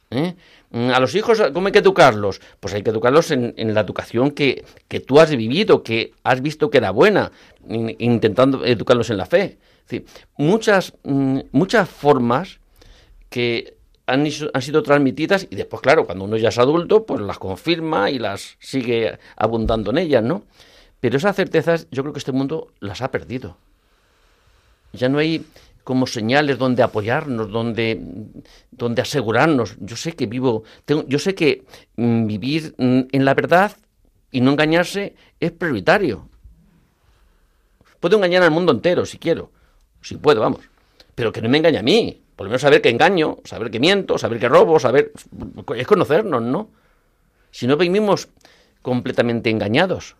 [0.09, 0.35] ¿eh?
[0.71, 2.41] Mm, a los hijos, ¿cómo hay que educarlos?
[2.59, 6.71] Pues hay que educarlos en, la educación que, que, tú has vivido, que has visto
[6.71, 7.31] que era buena,
[7.69, 9.59] intentando educarlos en la fe.
[10.35, 12.59] muchas, mm, muchas formas
[13.29, 13.75] que
[14.07, 18.09] han, han, sido transmitidas y después, claro, cuando uno ya es adulto, pues las confirma
[18.09, 20.43] y las sigue abundando en ellas, ¿no?
[20.99, 23.57] Pero esas certezas yo creo que este mundo las ha perdido.
[24.93, 25.45] Ya no hay
[25.87, 28.01] como señales donde apoyarnos, donde,
[28.71, 29.77] donde asegurarnos.
[29.79, 31.63] Yo sé que vivo, tengo, yo sé que
[31.95, 33.71] mm, vivir mm, en la verdad
[34.29, 36.27] y no engañarse es prioritario.
[38.01, 39.49] Puedo engañar al mundo entero si quiero,
[40.01, 40.59] si puedo, vamos,
[41.15, 42.21] pero que no me engañe a mí.
[42.35, 45.13] Por lo menos saber que engaño, saber que miento, saber que robo, saber...
[45.73, 46.69] Es conocernos, ¿no?
[47.49, 48.27] Si no vivimos
[48.81, 50.17] completamente engañados.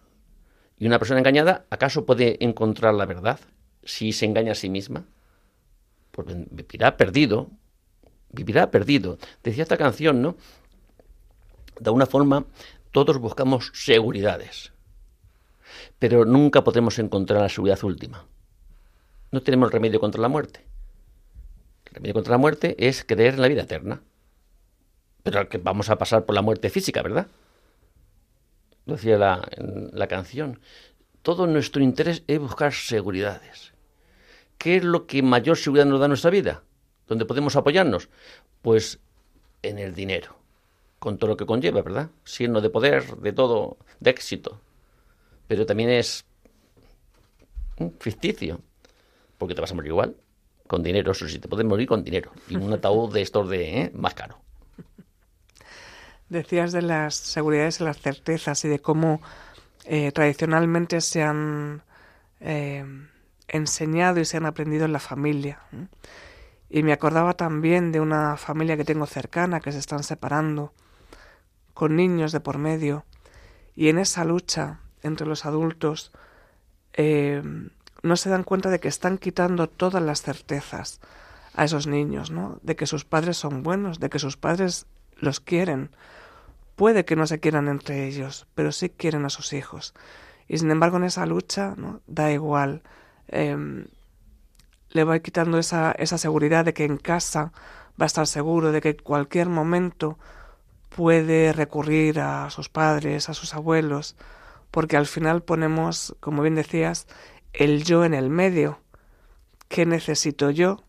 [0.79, 3.41] Y una persona engañada, ¿acaso puede encontrar la verdad
[3.83, 5.03] si se engaña a sí misma?
[6.23, 7.51] Pues vivirá perdido,
[8.31, 9.19] vivirá perdido.
[9.43, 10.35] Decía esta canción, ¿no?
[11.79, 12.45] De una forma,
[12.91, 14.73] todos buscamos seguridades,
[15.99, 18.25] pero nunca podremos encontrar la seguridad última.
[19.31, 20.65] No tenemos remedio contra la muerte.
[21.85, 24.01] El remedio contra la muerte es creer en la vida eterna.
[25.21, 27.27] Pero que vamos a pasar por la muerte física, ¿verdad?
[28.87, 29.47] Lo decía la,
[29.93, 30.61] la canción.
[31.21, 33.76] Todo nuestro interés es buscar seguridades.
[34.57, 36.63] ¿Qué es lo que mayor seguridad nos da nuestra vida?
[37.07, 38.09] ¿Dónde podemos apoyarnos?
[38.61, 38.99] Pues
[39.63, 40.35] en el dinero,
[40.99, 42.09] con todo lo que conlleva, ¿verdad?
[42.23, 44.59] Siendo de poder, de todo, de éxito.
[45.47, 46.25] Pero también es
[47.99, 48.61] ficticio,
[49.37, 50.15] porque te vas a morir igual,
[50.67, 53.81] con dinero, eso sí, te puedes morir con dinero, y un ataúd de estos de
[53.81, 53.91] ¿eh?
[53.93, 54.39] más caro.
[56.29, 59.21] Decías de las seguridades y las certezas y de cómo
[59.85, 61.83] eh, tradicionalmente se han
[62.41, 62.83] eh,
[63.47, 65.59] enseñado y se han aprendido en la familia.
[66.69, 70.73] Y me acordaba también de una familia que tengo cercana que se están separando,
[71.73, 73.05] con niños de por medio,
[73.75, 76.11] y en esa lucha entre los adultos
[76.93, 77.43] eh,
[78.01, 80.99] no se dan cuenta de que están quitando todas las certezas
[81.53, 82.59] a esos niños, ¿no?
[82.63, 85.91] De que sus padres son buenos, de que sus padres los quieren.
[86.75, 89.93] Puede que no se quieran entre ellos, pero sí quieren a sus hijos.
[90.47, 92.01] Y sin embargo en esa lucha, ¿no?
[92.07, 92.83] Da igual
[93.27, 93.85] Em,
[94.89, 97.51] le va quitando esa, esa seguridad de que en casa
[97.99, 100.17] va a estar seguro, de que en cualquier momento
[100.95, 104.15] puede recurrir a sus padres, a sus abuelos,
[104.71, 107.07] porque al final ponemos, como bien decías,
[107.53, 108.79] el yo en el medio.
[109.67, 110.83] ¿Qué necesito yo?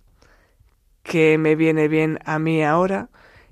[1.03, 3.09] ¿Qué me viene bien a mí ahora?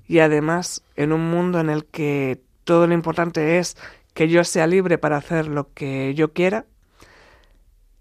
[0.07, 3.77] Y además, en un mundo en el que todo lo importante es
[4.13, 6.65] que yo sea libre para hacer lo que yo quiera,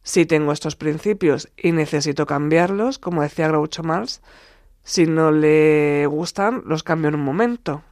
[0.07, 4.23] si tengo estos principios y necesito cambiarlos, como decía Groucho Marx,
[4.85, 7.83] si no le gustan, los cambio en un momento.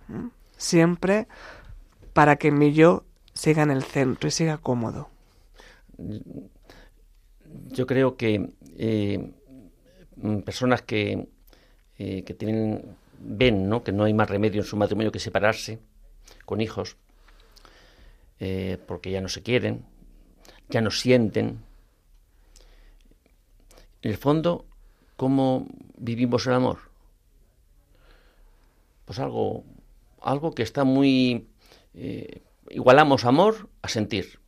[0.57, 1.27] Siempre
[2.13, 5.11] para que mi yo siga en el centro y siga cómodo.
[7.73, 8.49] Yo creo que
[8.79, 9.33] eh,
[10.45, 11.27] personas que,
[11.99, 13.83] eh, que tienen, ven ¿no?
[13.83, 15.81] que no hay más remedio en su matrimonio que separarse
[16.45, 16.97] con hijos,
[18.39, 19.85] eh, porque ya no se quieren,
[20.69, 21.64] ya no sienten,
[24.05, 24.67] en el fondo,
[25.17, 26.79] ¿cómo vivimos el amor?
[29.07, 29.65] Pues algo,
[30.21, 31.49] algo que está muy...
[31.95, 34.41] Eh, igualamos amor a sentir.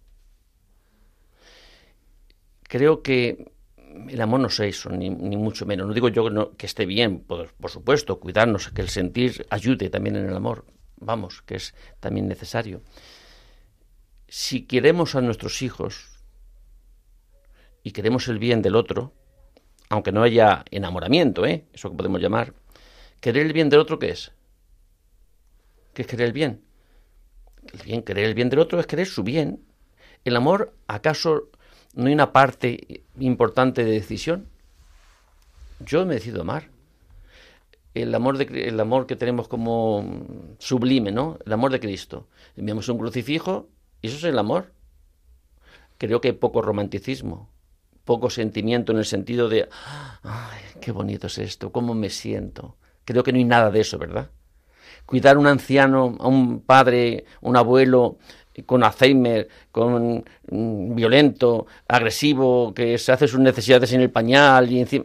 [2.65, 3.51] Creo que
[4.11, 5.87] el amor no es eso, ni, mucho menos.
[5.87, 10.17] No digo yo que, esté bien, por, por, supuesto, cuidarnos, que el sentir ayude también
[10.17, 10.67] en el amor.
[10.99, 12.83] Vamos, que es también necesario.
[14.29, 16.21] Si queremos a nuestros hijos
[17.83, 19.15] y queremos el bien del otro,
[19.89, 21.65] aunque no haya enamoramiento, ¿eh?
[21.73, 22.55] eso que podemos llamar,
[23.21, 24.33] querer el bien del otro, ¿qué es?
[25.95, 26.63] ¿Qué es querer el bien?
[27.73, 29.65] El bien, querer el bien del otro es querer su bien.
[30.25, 31.49] ¿El amor acaso
[31.95, 34.49] no hay una parte importante de decisión?
[35.81, 36.71] Yo me decido amar.
[37.95, 40.05] el amor, de, el amor que tenemos como
[40.59, 41.39] sublime, ¿no?
[41.47, 42.29] El amor de Cristo.
[42.57, 43.69] Enviamos un crucifijo
[44.03, 44.73] y eso es el amor.
[45.99, 47.49] Creo que hay poco romanticismo,
[48.07, 49.69] poco sentimiento en el sentido de,
[50.23, 52.77] ay, qué bonito es esto, cómo me siento.
[53.05, 54.31] Creo que no hay nada de eso, ¿verdad?
[55.05, 58.17] Cuidar a un anciano, a un padre, un abuelo
[58.65, 64.81] con Alzheimer, con mm, violento, agresivo, que se hace sus necesidades en el pañal y
[64.81, 65.05] encima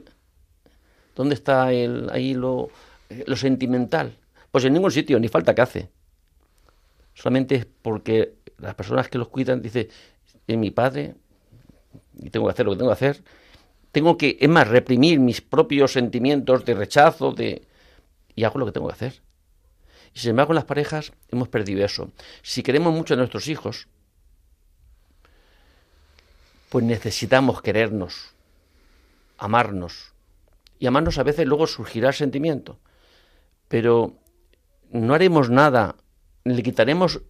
[1.15, 2.69] ¿Dónde está el, ahí lo,
[3.25, 4.15] lo sentimental?
[4.49, 5.89] Pues en ningún sitio, ni falta que hace.
[7.13, 9.89] Solamente es porque las personas que los cuidan dicen,
[10.47, 11.15] mi padre,
[12.21, 13.23] y tengo que hacer lo que tengo que hacer.
[13.91, 17.67] Tengo que, es más, reprimir mis propios sentimientos de rechazo, de
[18.35, 19.21] y hago lo que tengo que hacer.
[20.13, 22.11] Y sin embargo, en las parejas hemos perdido eso.
[22.41, 23.87] Si queremos mucho a nuestros hijos,
[26.69, 28.33] pues necesitamos querernos,
[29.37, 30.13] amarnos,
[30.79, 32.79] y amarnos a veces luego surgirá el sentimiento.
[33.67, 34.15] Pero
[34.89, 35.95] no haremos nada,
[36.43, 37.21] le quitaremos,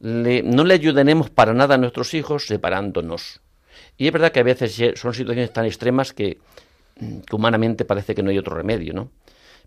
[0.00, 3.40] no le ayudaremos para nada a nuestros hijos separándonos.
[3.96, 6.38] Y es verdad que a veces son situaciones tan extremas que,
[6.96, 9.10] que humanamente parece que no hay otro remedio, ¿no?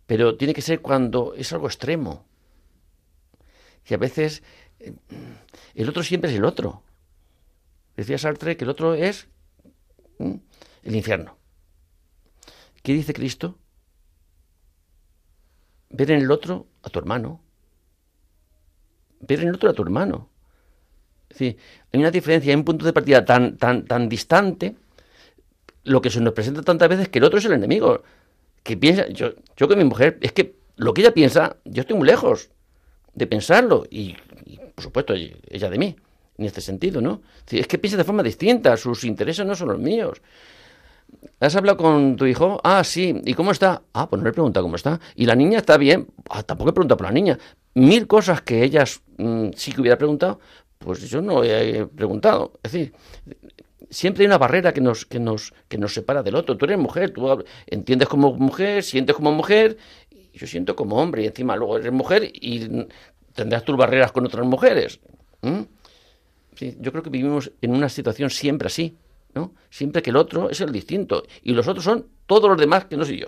[0.06, 2.26] Pero tiene que ser cuando es algo extremo.
[3.88, 4.44] Y a veces
[4.80, 4.94] eh,
[5.76, 6.84] el otro siempre es el otro.
[7.96, 9.28] Decía Sartre que el otro es
[10.20, 11.38] el infierno.
[12.84, 13.58] ¿Qué dice Cristo?
[15.90, 17.42] Ver en el otro a tu hermano.
[19.20, 20.30] Ver en el otro a tu hermano.
[21.30, 21.58] Es decir,
[21.92, 24.76] hay una diferencia, hay un punto de partida tan, tan, tan distante,
[25.84, 28.04] lo que se nos presenta tantas veces que el otro es el enemigo.
[28.64, 31.98] Que piensa, yo, yo con mi mujer, es que lo que ella piensa, yo estoy
[31.98, 32.50] muy lejos
[33.14, 33.86] de pensarlo.
[33.90, 34.16] Y,
[34.76, 35.96] por supuesto, ella de mí,
[36.38, 37.22] en este sentido, ¿no?
[37.50, 40.22] Es que piensa de forma distinta, sus intereses no son los míos.
[41.40, 42.60] ¿Has hablado con tu hijo?
[42.64, 43.22] Ah, sí.
[43.26, 43.82] ¿Y cómo está?
[43.94, 45.00] Ah, pues no le he preguntado cómo está.
[45.16, 46.08] ¿Y la niña está bien?
[46.30, 47.40] Ah, tampoco he preguntado por la niña.
[47.76, 50.40] Mil cosas que ellas mm, sí que hubiera preguntado,
[50.80, 52.54] pues yo no he preguntado.
[52.64, 52.94] Es decir,
[53.90, 56.58] siempre hay una barrera que nos, que nos, que nos separa del otro.
[56.58, 59.78] Tú eres mujer, tú entiendes como mujer, sientes como mujer,
[60.12, 62.88] y yo siento como hombre, y encima luego eres mujer y
[63.34, 65.00] tendrás tus barreras con otras mujeres.
[65.42, 68.98] yo creo que vivimos en una situación siempre así.
[69.70, 72.98] Siempre que el otro es el distinto y los otros son todos los demás que
[72.98, 73.28] no soy yo.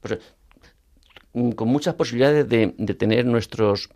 [0.00, 0.18] Pues,
[1.32, 3.88] mm, con muchas posibilidades de, tener nuestros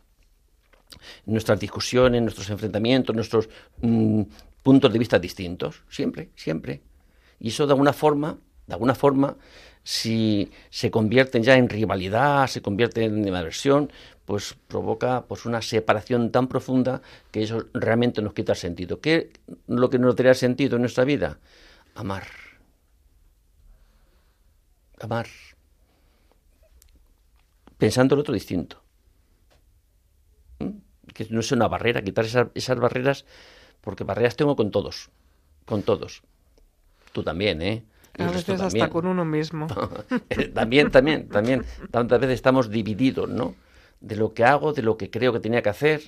[1.27, 3.49] nuestras discusiones, nuestros enfrentamientos, nuestros
[3.81, 4.23] mm,
[4.63, 6.83] puntos de vista distintos, siempre, siempre.
[7.39, 9.37] Y eso de alguna forma, de alguna forma,
[9.83, 13.93] si se convierten ya en rivalidad, se convierten en aversión,
[14.25, 19.01] pues provoca pues una separación tan profunda que eso realmente nos quita sentido.
[19.01, 19.31] ¿Qué
[19.69, 21.39] lo que nos daría sentido en nuestra vida?
[21.95, 22.27] Amar.
[25.01, 25.29] Amar.
[27.79, 28.86] Pensando en otro distinto.
[31.17, 33.25] Que no es una barrera, quitar esas, esas barreras,
[33.81, 35.11] porque barreras tengo con todos.
[35.65, 36.23] Con todos.
[37.13, 37.85] Tú también, ¿eh?
[38.19, 39.67] A veces hasta con uno mismo.
[40.55, 41.65] también, también, también.
[41.91, 43.55] Tantas veces estamos divididos, ¿no?
[44.01, 46.03] de lo que hago, de lo que creo que tenía que hacer.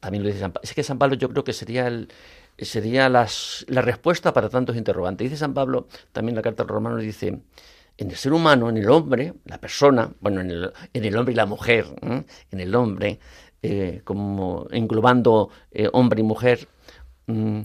[0.00, 0.64] También lo dice San Pablo.
[0.64, 2.08] Es que San Pablo yo creo que sería el,
[2.56, 5.24] sería las, la respuesta para tantos interrogantes.
[5.24, 7.40] Dice San Pablo, también la carta al romano dice,
[7.96, 11.32] en el ser humano, en el hombre, la persona, bueno, en el, en el hombre
[11.32, 13.18] y la mujer, en el hombre,
[13.62, 16.68] eh, como englobando eh, hombre y mujer,
[17.26, 17.60] mm,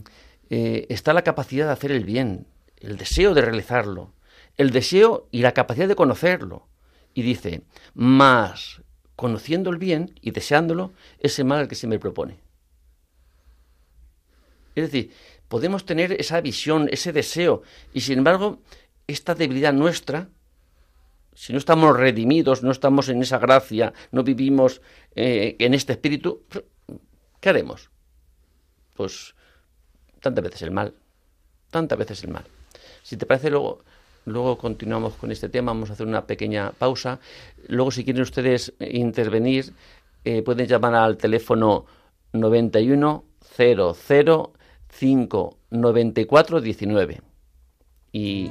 [0.50, 2.46] eh, está la capacidad de hacer el bien,
[2.78, 4.12] el deseo de realizarlo,
[4.56, 6.66] el deseo y la capacidad de conocerlo
[7.14, 7.62] y dice,
[7.94, 8.82] más
[9.16, 12.38] conociendo el bien y deseándolo, ese mal al que se me propone.
[14.74, 15.12] Es decir,
[15.48, 18.58] podemos tener esa visión, ese deseo, y sin embargo,
[19.06, 20.28] esta debilidad nuestra,
[21.34, 24.80] si no estamos redimidos, no estamos en esa gracia, no vivimos
[25.14, 26.42] eh, en este espíritu,
[27.40, 27.90] ¿qué haremos?
[28.94, 29.34] Pues
[30.20, 30.94] tantas veces el mal,
[31.70, 32.44] tantas veces el mal.
[33.02, 33.84] Si te parece luego,
[34.26, 37.20] Luego continuamos con este tema, vamos a hacer una pequeña pausa.
[37.68, 39.74] Luego, si quieren ustedes intervenir,
[40.24, 41.84] eh, pueden llamar al teléfono
[42.32, 43.24] 91
[43.56, 44.52] 00
[44.88, 47.20] 5 94 19.
[48.12, 48.50] Y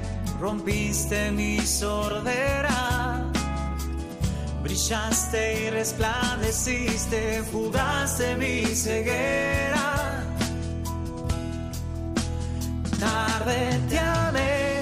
[0.41, 3.23] rompiste mi sordera.
[4.63, 10.23] Brillaste y resplandeciste, fugaste mi ceguera.
[12.99, 14.81] Tarde te amé,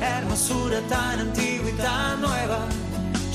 [0.00, 2.60] hermosura tan antigua y tan nueva.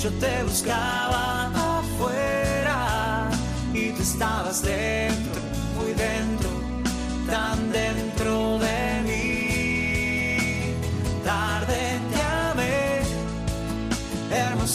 [0.01, 3.29] Yo te buscaba afuera
[3.73, 5.41] y tú estabas dentro,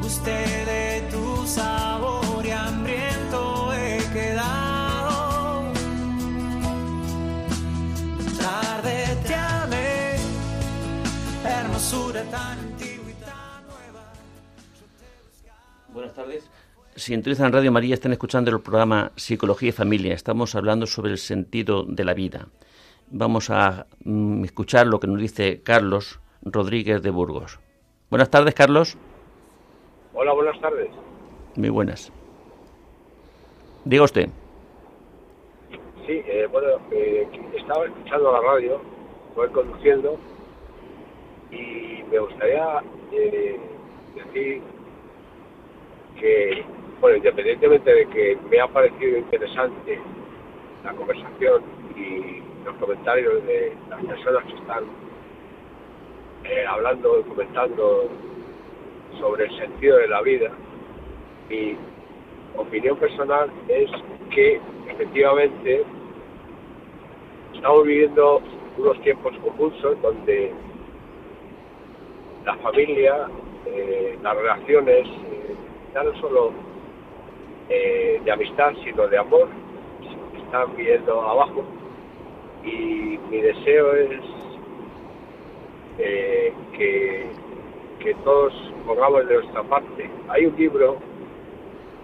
[0.00, 5.72] Usted de tu sabor y hambriento he quedado.
[8.38, 10.16] Tarde te amé,
[11.44, 14.12] hermosura tan antigua y tan nueva.
[15.92, 16.44] Buenas tardes.
[16.94, 20.14] Sintonizan Radio María, están escuchando el programa Psicología y Familia.
[20.14, 22.48] Estamos hablando sobre el sentido de la vida.
[23.10, 27.58] Vamos a mm, escuchar lo que nos dice Carlos Rodríguez de Burgos.
[28.08, 28.96] Buenas tardes, Carlos.
[30.14, 30.88] Hola, buenas tardes.
[31.56, 32.12] Muy buenas.
[33.84, 34.28] Diga usted.
[36.06, 37.26] Sí, eh, bueno, eh,
[37.56, 38.80] estaba escuchando la radio,
[39.34, 40.16] voy conduciendo
[41.50, 42.80] y me gustaría
[43.12, 43.58] eh,
[44.14, 44.62] decir
[46.20, 46.64] que,
[47.00, 49.98] bueno, independientemente de que me ha parecido interesante
[50.84, 51.62] la conversación
[51.96, 54.84] y los comentarios de las personas que están
[56.50, 58.08] eh, hablando comentando
[59.20, 60.50] sobre el sentido de la vida,
[61.48, 61.76] mi
[62.56, 63.90] opinión personal es
[64.30, 65.84] que efectivamente
[67.54, 68.42] estamos viviendo
[68.76, 70.52] unos tiempos convulsos donde
[72.44, 73.28] la familia,
[73.66, 75.54] eh, las relaciones, eh,
[75.94, 76.52] ya no solo
[77.68, 79.48] eh, de amistad, sino de amor,
[80.36, 81.64] están viendo abajo.
[82.62, 84.20] Y mi deseo es
[85.98, 87.26] eh, que,
[88.22, 88.52] todos
[88.86, 90.08] pongamos de nuestra parte.
[90.28, 90.96] Hay un libro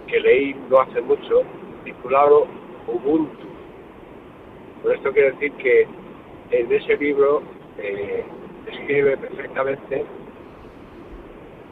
[0.08, 1.42] que leí no hace mucho,
[1.84, 2.48] titulado
[2.88, 3.46] Ubuntu.
[4.82, 5.86] Con esto quiero decir que
[6.50, 7.42] en ese libro
[7.78, 8.24] eh,
[8.66, 10.04] describe perfectamente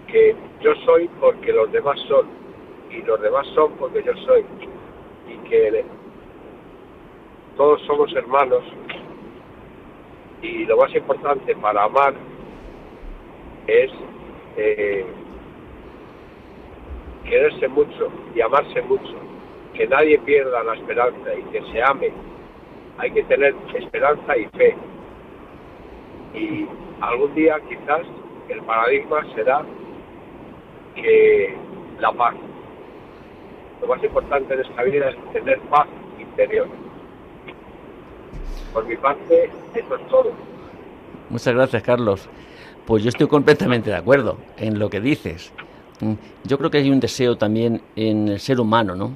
[0.06, 2.26] que yo soy porque los demás son
[2.90, 4.44] y los demás son porque yo soy
[5.28, 5.84] y que
[7.56, 8.62] todos somos hermanos
[10.42, 12.14] y lo más importante para amar
[13.66, 13.90] es
[14.56, 15.06] eh,
[17.24, 19.14] quererse mucho y amarse mucho,
[19.74, 22.12] que nadie pierda la esperanza y que se ame.
[22.98, 24.76] Hay que tener esperanza y fe.
[26.34, 26.66] Y
[27.00, 28.02] algún día quizás
[28.48, 29.62] el paradigma será
[30.94, 31.54] que
[31.98, 32.34] la paz.
[33.80, 35.86] Lo más importante en esta vida es tener paz
[36.18, 36.66] interior.
[38.72, 40.32] Por mi parte, eso es todo.
[41.28, 42.28] Muchas gracias, Carlos.
[42.86, 45.52] Pues yo estoy completamente de acuerdo en lo que dices.
[46.00, 46.14] Mm,
[46.44, 49.14] Yo creo que hay un deseo también en el ser humano, ¿no?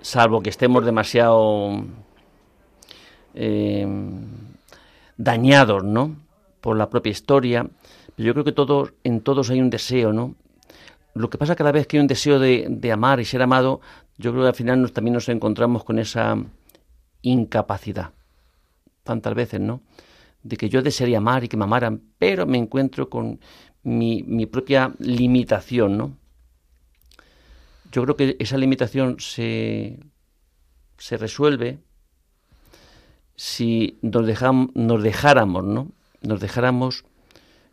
[0.00, 1.84] Salvo que estemos demasiado
[3.34, 3.86] eh,
[5.16, 6.16] dañados, ¿no?
[6.60, 7.66] Por la propia historia.
[8.16, 10.34] Pero yo creo que todos, en todos hay un deseo, ¿no?
[11.14, 13.80] Lo que pasa cada vez que hay un deseo de, de amar y ser amado,
[14.18, 16.36] yo creo que al final nos, también nos encontramos con esa
[17.22, 18.10] incapacidad.
[19.04, 19.82] Tantas veces, ¿no?
[20.42, 23.38] De que yo desearía amar y que me amaran, pero me encuentro con
[23.84, 26.16] mi, mi propia limitación, ¿no?
[27.92, 30.00] Yo creo que esa limitación se,
[30.98, 31.78] se resuelve
[33.36, 34.26] si nos,
[34.74, 35.92] nos dejáramos, ¿no?
[36.20, 37.04] Nos dejáramos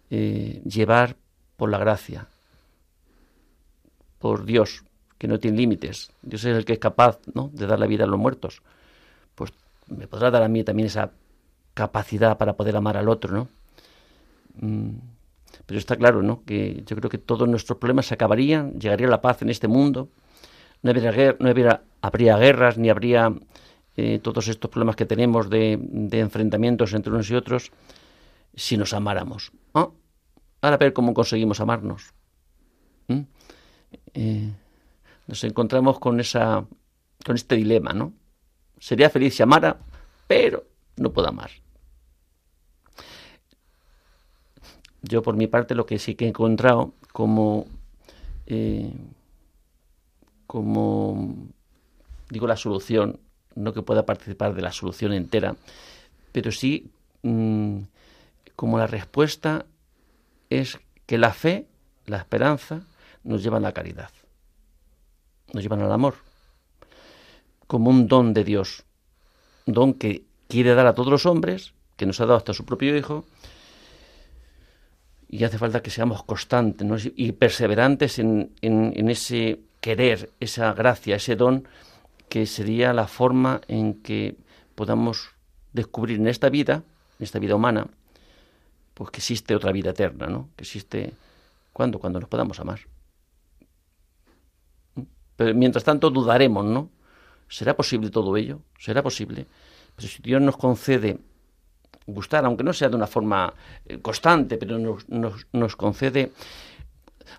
[0.09, 1.15] eh, llevar
[1.55, 2.27] por la gracia,
[4.19, 4.83] por Dios,
[5.17, 6.11] que no tiene límites.
[6.21, 7.49] Dios es el que es capaz ¿no?
[7.53, 8.61] de dar la vida a los muertos.
[9.35, 9.53] Pues
[9.95, 11.11] me podrá dar a mí también esa
[11.73, 13.47] capacidad para poder amar al otro, ¿no?
[14.59, 14.97] Mm,
[15.65, 16.43] pero está claro, ¿no?
[16.45, 20.09] Que yo creo que todos nuestros problemas se acabarían, llegaría la paz en este mundo,
[20.81, 21.49] no habría, no
[22.01, 23.33] habría guerras, ni habría
[23.97, 25.73] eh, todos estos problemas que tenemos de,
[26.11, 27.71] enfrentamientos entre unos y otros,
[28.55, 29.51] si nos amáramos.
[29.73, 29.89] ¿Ah?
[30.61, 32.13] Ahora a ver cómo conseguimos amarnos.
[34.13, 34.49] Eh,
[35.27, 36.65] nos encontramos con esa
[37.25, 38.13] con este dilema, ¿no?
[38.81, 39.77] Sería feliz si amara,
[40.25, 40.65] pero
[40.97, 41.51] no puedo amar.
[45.03, 47.67] Yo por mi parte lo que sí que he encontrado como
[48.47, 48.91] eh,
[50.47, 51.47] como
[52.31, 53.19] digo la solución,
[53.53, 55.55] no que pueda participar de la solución entera,
[56.31, 57.81] pero sí mm,
[58.55, 59.67] como la respuesta
[60.49, 61.67] es que la fe,
[62.07, 62.81] la esperanza,
[63.23, 64.09] nos llevan a la caridad,
[65.53, 66.15] nos llevan al amor,
[67.71, 68.83] como un don de Dios,
[69.65, 72.97] don que quiere dar a todos los hombres, que nos ha dado hasta su propio
[72.97, 73.23] Hijo,
[75.29, 81.37] y hace falta que seamos constantes y perseverantes en, en, ese querer, esa gracia, ese
[81.37, 81.65] don,
[82.27, 84.35] que sería la forma en que
[84.75, 85.29] podamos
[85.71, 86.83] descubrir en esta vida,
[87.19, 87.87] en esta vida humana,
[88.95, 90.49] pues que existe otra vida eterna, ¿no?
[90.57, 91.13] Que existe
[91.71, 92.81] cuando cuando nos podamos amar.
[95.37, 96.89] Pero mientras tanto dudaremos, ¿no?
[97.51, 98.61] ¿Será posible todo ello?
[98.79, 99.45] ¿Será posible?
[99.95, 101.19] Pero si Dios nos concede
[102.07, 103.53] gustar, aunque no sea de una forma
[103.85, 105.05] eh, constante, pero nos,
[105.51, 106.31] nos, concede.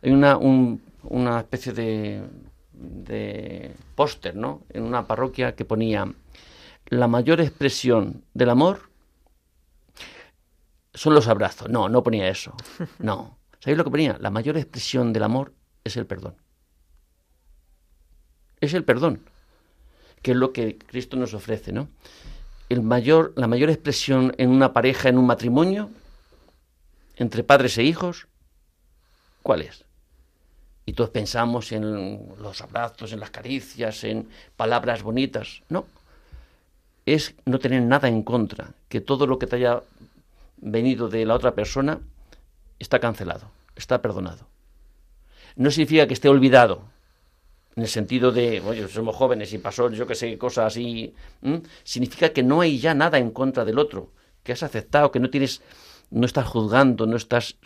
[0.02, 2.22] Hay una, una especie de,
[2.72, 4.62] de póster, ¿no?
[4.68, 6.06] En una parroquia que ponía
[6.88, 8.90] la mayor expresión del amor
[10.92, 11.70] son los abrazos.
[11.70, 12.54] No, no ponía eso.
[12.98, 13.38] No.
[13.60, 14.18] ¿Sabéis lo que ponía?
[14.20, 15.54] La mayor expresión del amor
[15.84, 16.34] es el perdón.
[18.60, 19.22] Es el perdón,
[20.22, 21.88] que es lo que Cristo nos ofrece, ¿no?
[22.72, 25.90] el mayor, la mayor expresión en una pareja, en un matrimonio,
[27.16, 28.28] entre padres e hijos,
[29.42, 29.84] ¿cuál es?
[30.86, 35.62] Y todos pensamos en los abrazos, en las caricias, en palabras bonitas.
[35.68, 35.84] No.
[37.04, 39.82] Es no tener nada en contra, que todo lo que te haya
[40.56, 42.00] venido de la otra persona
[42.78, 44.46] está cancelado, está perdonado.
[45.56, 46.82] No significa que esté olvidado,
[47.74, 51.14] en el sentido de, oye, somos jóvenes y pasó yo que sé, cosas así,
[51.84, 54.12] significa que no hay ya nada en contra del otro,
[54.42, 55.62] que has aceptado, que no tienes,
[56.10, 57.56] no estás juzgando, no estás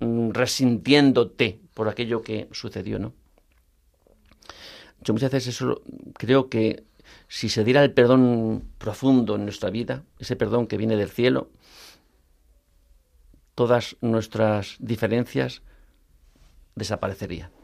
[0.00, 3.12] mm, resintiéndote por aquello que sucedió, ¿no?
[5.02, 5.82] Yo muchas veces eso
[6.14, 6.84] creo que
[7.28, 11.50] si se diera el perdón profundo en nuestra vida, ese perdón que viene del cielo,
[13.54, 15.62] todas nuestras diferencias
[16.74, 17.59] desaparecerían.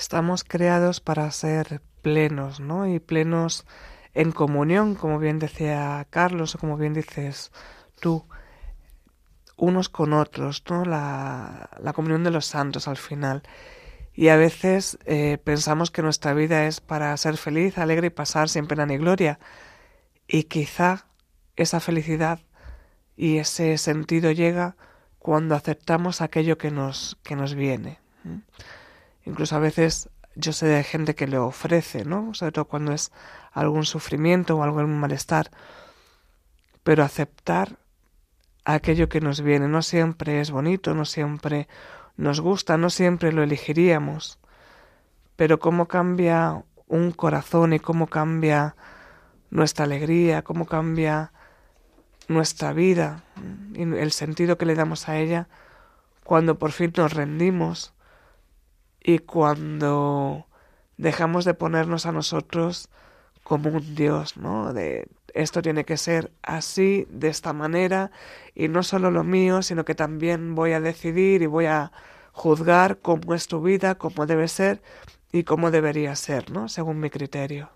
[0.00, 2.86] Estamos creados para ser plenos, ¿no?
[2.86, 3.66] Y plenos
[4.14, 7.52] en comunión, como bien decía Carlos, o como bien dices
[8.00, 8.24] tú,
[9.58, 10.86] unos con otros, ¿no?
[10.86, 13.42] La, comunión de los santos al final.
[14.14, 18.48] Y a veces eh, pensamos que nuestra vida es para ser feliz, alegre y pasar
[18.48, 19.38] sin pena ni gloria.
[20.26, 21.08] Y quizá
[21.56, 22.40] esa felicidad
[23.18, 24.76] y ese sentido llega
[25.18, 27.98] cuando aceptamos aquello que nos, que nos viene.
[29.24, 32.34] Incluso a veces yo sé de gente que le ofrece, ¿no?
[32.34, 33.12] Sobre todo cuando es
[33.52, 35.50] algún sufrimiento o algún malestar.
[36.82, 37.78] Pero aceptar
[38.64, 41.68] aquello que nos viene no siempre es bonito, no siempre
[42.16, 44.38] nos gusta, no siempre lo elegiríamos.
[45.36, 48.76] Pero cómo cambia un corazón y cómo cambia
[49.50, 51.32] nuestra alegría, cómo cambia
[52.28, 53.24] nuestra vida
[53.74, 55.48] y el sentido que le damos a ella
[56.22, 57.92] cuando por fin nos rendimos
[59.02, 60.46] y cuando
[60.96, 62.88] dejamos de ponernos a nosotros
[63.42, 64.72] como un Dios, ¿no?
[64.72, 68.10] De esto tiene que ser así, de esta manera,
[68.54, 71.92] y no solo lo mío, sino que también voy a decidir y voy a
[72.32, 74.82] juzgar cómo es tu vida, cómo debe ser
[75.32, 76.68] y cómo debería ser, ¿no?
[76.68, 77.70] Según mi criterio.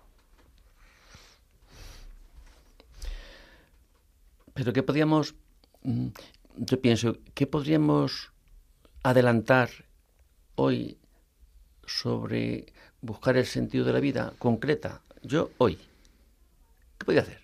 [4.53, 5.35] Pero ¿qué podríamos,
[5.83, 6.07] mm,
[6.55, 8.31] yo pienso, qué podríamos
[9.03, 9.69] adelantar
[10.55, 10.97] hoy
[11.85, 12.65] sobre
[13.01, 15.77] buscar el sentido de la vida concreta, yo hoy,
[16.97, 17.39] ¿qué podía hacer?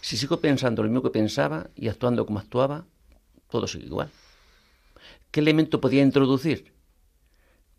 [0.00, 2.84] Si sigo pensando lo mismo que pensaba y actuando como actuaba,
[3.50, 4.10] todo sigue igual.
[5.30, 6.72] ¿Qué elemento podía introducir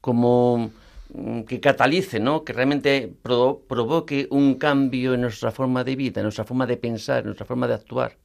[0.01, 0.71] como
[1.13, 2.43] mm, que catalice, ¿no?
[2.43, 7.19] que realmente provoque un cambio en nuestra forma de vida, en nuestra forma de pensar,
[7.19, 8.17] en nuestra forma de actuar,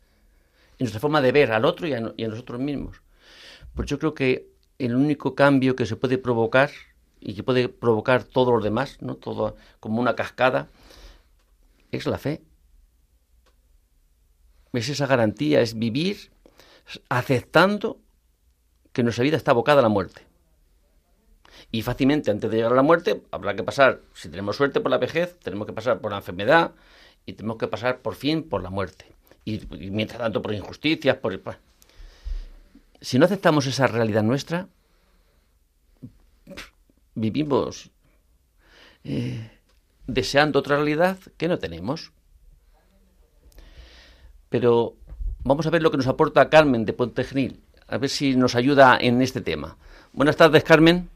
[0.79, 3.03] en nuestra forma de ver al otro y a, nosotros mismos.
[3.75, 4.49] Pues yo creo que
[4.79, 6.71] el único cambio que se puede provocar
[7.21, 9.17] y que puede provocar todo lo demás, ¿no?
[9.17, 10.69] todo como una cascada,
[11.91, 12.43] es la fe.
[14.73, 16.31] Es esa garantía, es vivir
[17.09, 17.99] aceptando
[18.93, 20.23] que nuestra vida está abocada a la muerte.
[21.73, 24.91] Y fácilmente, antes de llegar a la muerte, habrá que pasar, si tenemos suerte, por
[24.91, 26.73] la vejez, tenemos que pasar por la enfermedad
[27.25, 29.07] y tenemos que pasar por fin por la muerte.
[29.45, 29.61] Y,
[29.91, 31.41] mientras tanto por injusticias, por...
[33.01, 34.69] Si no aceptamos esa realidad nuestra,
[37.17, 37.91] vivimos
[39.03, 39.51] eh,
[40.07, 42.13] deseando otra realidad que no tenemos.
[44.49, 44.95] Pero
[45.43, 48.55] vamos a ver lo que nos aporta Carmen de Puente Genil, a ver si nos
[48.55, 49.77] ayuda en este tema.
[50.13, 51.09] Buenas tardes, Carmen.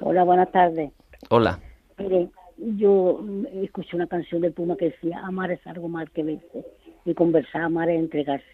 [0.00, 0.92] Hola, buenas tardes.
[1.30, 1.58] Hola.
[1.98, 3.20] Mire, yo
[3.54, 6.64] escuché una canción de Puma que decía, amar es algo más que verse,
[7.04, 8.46] y conversar, amar es entregarse.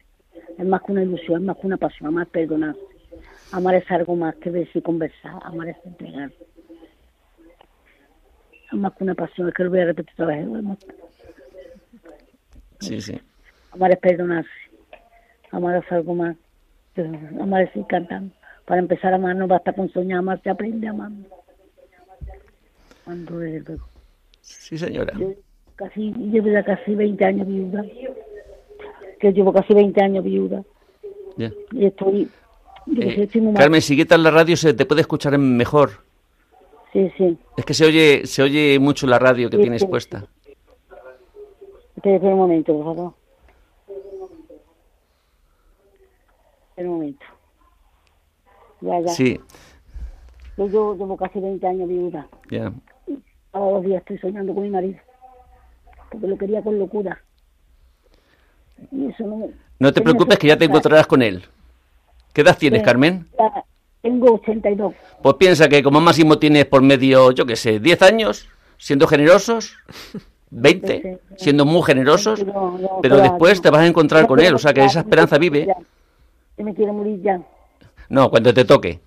[0.59, 2.94] Es más que una ilusión, es más que una pasión, amar es perdonarse.
[3.55, 6.45] Amar es algo más que y conversar, amar es entregarse.
[8.67, 10.49] Es más que una pasión, es que lo voy a repetir otra vez.
[12.81, 13.21] Sí, sí.
[13.71, 14.51] Amar es perdonarse.
[15.53, 16.37] Amar es algo más.
[17.41, 18.35] Amar es ir cantando.
[18.65, 21.13] Para empezar a amar no basta con soñar, amar se aprende a amar.
[23.05, 23.87] Cuando es luego.
[24.41, 25.13] Sí, señora.
[25.17, 25.33] Yo
[25.77, 27.85] casi, llevo ya casi 20 años viuda.
[29.21, 30.65] Que llevo casi 20 años viuda.
[31.37, 31.53] Ya.
[31.71, 32.29] Y estoy...
[32.87, 35.91] Eh, Carmen, si quitas la radio se te puede escuchar mejor.
[36.93, 37.39] Sí, sí.
[37.57, 40.27] Es que se oye, se oye mucho la radio que tienes puesta.
[41.97, 43.15] Espera un momento, por favor.
[46.71, 47.25] Espera un momento.
[49.09, 49.41] Sí.
[50.57, 52.29] Yo, llevo casi 20 años viuda.
[52.51, 52.73] Ya.
[53.53, 54.99] Todos los días estoy soñando con mi marido.
[56.11, 57.21] Porque lo quería con locura.
[58.93, 59.49] Y eso no...
[59.79, 61.45] No te preocupes que ya te encontrarás con él.
[62.35, 63.29] ¿Qué edad tienes, Carmen?
[64.03, 64.93] Tengo 82.
[65.23, 69.77] Pues piensa que como máximo tienes por medio, yo qué sé, 10 años, siendo generosos,
[70.51, 72.45] 20, siendo muy generosos,
[73.01, 75.69] pero después te vas a encontrar con él, o sea que esa esperanza vive.
[76.59, 77.41] Yo me quiero morir ya.
[78.09, 78.99] No, cuando te toque.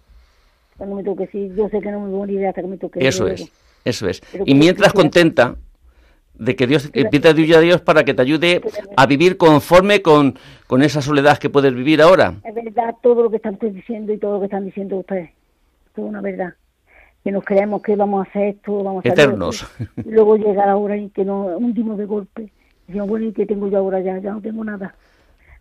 [0.78, 1.52] Cuando me toque, sí.
[1.54, 3.06] Yo sé que no me voy a morir hasta que me toque.
[3.06, 3.52] Eso es,
[3.84, 4.22] eso es.
[4.46, 5.58] y mientras contenta
[6.40, 8.62] de que Dios, pide a Dios para que te ayude
[8.96, 10.36] a vivir conforme con,
[10.68, 12.36] con esa soledad que puedes vivir ahora.
[12.44, 15.30] Es verdad todo lo que están diciendo y todo lo que están diciendo ustedes.
[15.96, 16.54] Es una verdad.
[17.24, 19.68] Que nos creemos que vamos a hacer esto, vamos a Eternos.
[19.98, 22.44] Y luego llega la hora y que nos hundimos de golpe.
[22.44, 24.18] Y decimos, bueno, ¿y qué tengo yo ahora ya?
[24.20, 24.96] Ya no tengo nada.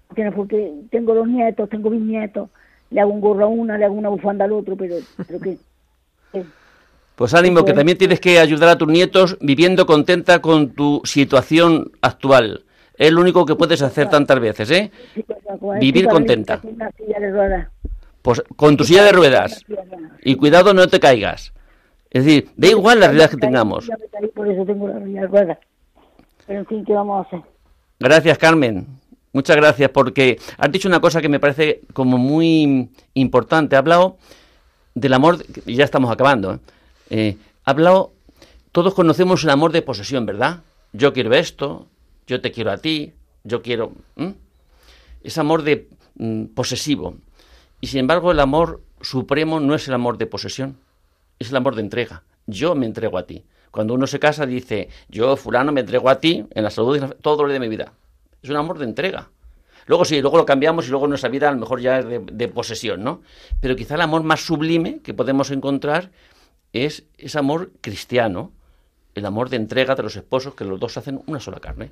[0.08, 2.48] Porque tengo los nietos, tengo mis nietos
[2.90, 4.96] le hago un gorro a una, le hago una bufanda al otro, pero,
[5.26, 5.58] pero que...
[7.16, 11.90] Pues ánimo, que también tienes que ayudar a tus nietos viviendo contenta con tu situación
[12.02, 12.64] actual.
[12.98, 14.90] Es lo único que puedes hacer tantas veces, ¿eh?
[15.80, 16.60] Vivir contenta.
[18.20, 19.64] Pues con tu silla de ruedas.
[20.24, 21.54] Y cuidado, no te caigas.
[22.10, 23.88] Es decir, da igual la realidad que tengamos.
[24.34, 24.86] Por eso tengo
[26.46, 27.40] Pero en fin, ¿qué vamos a hacer?
[27.98, 28.86] Gracias, Carmen.
[29.32, 33.74] Muchas gracias, porque has dicho una cosa que me parece como muy importante.
[33.74, 34.18] Ha hablado
[34.94, 36.54] del amor, y ya estamos acabando.
[36.54, 36.58] ¿eh?
[37.10, 38.12] Eh ha hablado,
[38.70, 40.62] todos conocemos el amor de posesión, ¿verdad?
[40.92, 41.88] Yo quiero esto,
[42.26, 43.92] yo te quiero a ti, yo quiero.
[45.22, 47.16] Es amor de mm, posesivo.
[47.80, 50.78] Y sin embargo, el amor supremo no es el amor de posesión,
[51.38, 52.22] es el amor de entrega.
[52.46, 53.44] Yo me entrego a ti.
[53.72, 57.20] Cuando uno se casa, dice, yo, fulano, me entrego a ti en la salud y
[57.20, 57.92] todo lo de mi vida.
[58.42, 59.28] Es un amor de entrega.
[59.86, 62.48] Luego sí, luego lo cambiamos y luego nuestra vida a lo mejor ya es de,
[62.48, 63.22] posesión, ¿no?
[63.60, 66.10] Pero quizá el amor más sublime que podemos encontrar
[66.84, 68.52] es ese amor cristiano,
[69.14, 71.90] el amor de entrega de los esposos que los dos hacen una sola carne.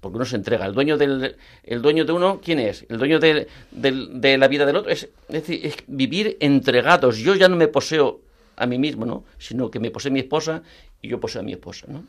[0.00, 0.66] Porque uno se entrega.
[0.66, 2.86] El dueño, del, el dueño de uno, ¿quién es?
[2.88, 4.90] El dueño de, de la vida del otro.
[4.90, 7.18] Es, decir, es vivir entregados.
[7.18, 8.20] Yo ya no me poseo
[8.56, 9.24] a mí mismo, ¿no?
[9.38, 10.62] Sino que me posee mi esposa
[11.02, 12.04] y yo poseo a mi esposa, ¿no?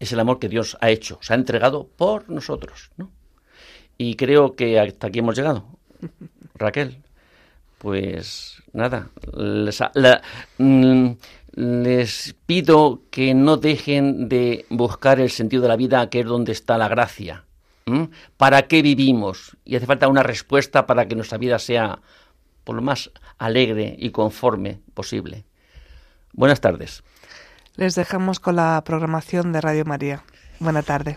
[0.00, 3.12] es el amor que Dios ha hecho, se ha entregado por nosotros, ¿no?
[3.98, 5.66] Y creo que hasta aquí hemos llegado.
[6.54, 6.96] Raquel,
[7.80, 9.82] pues nada, les,
[10.58, 11.10] mm,
[11.54, 16.52] les, pido que no dejen de buscar el sentido de la vida, que es donde
[16.52, 17.44] está la gracia.
[18.36, 19.56] ¿Para qué vivimos?
[19.64, 22.00] Y hace falta una respuesta para que nuestra vida sea
[22.64, 25.46] por lo más alegre y conforme posible.
[26.32, 27.02] Buenas tardes.
[27.76, 30.22] Les dejamos con la programación de Radio María.
[30.60, 31.16] Buena tarde.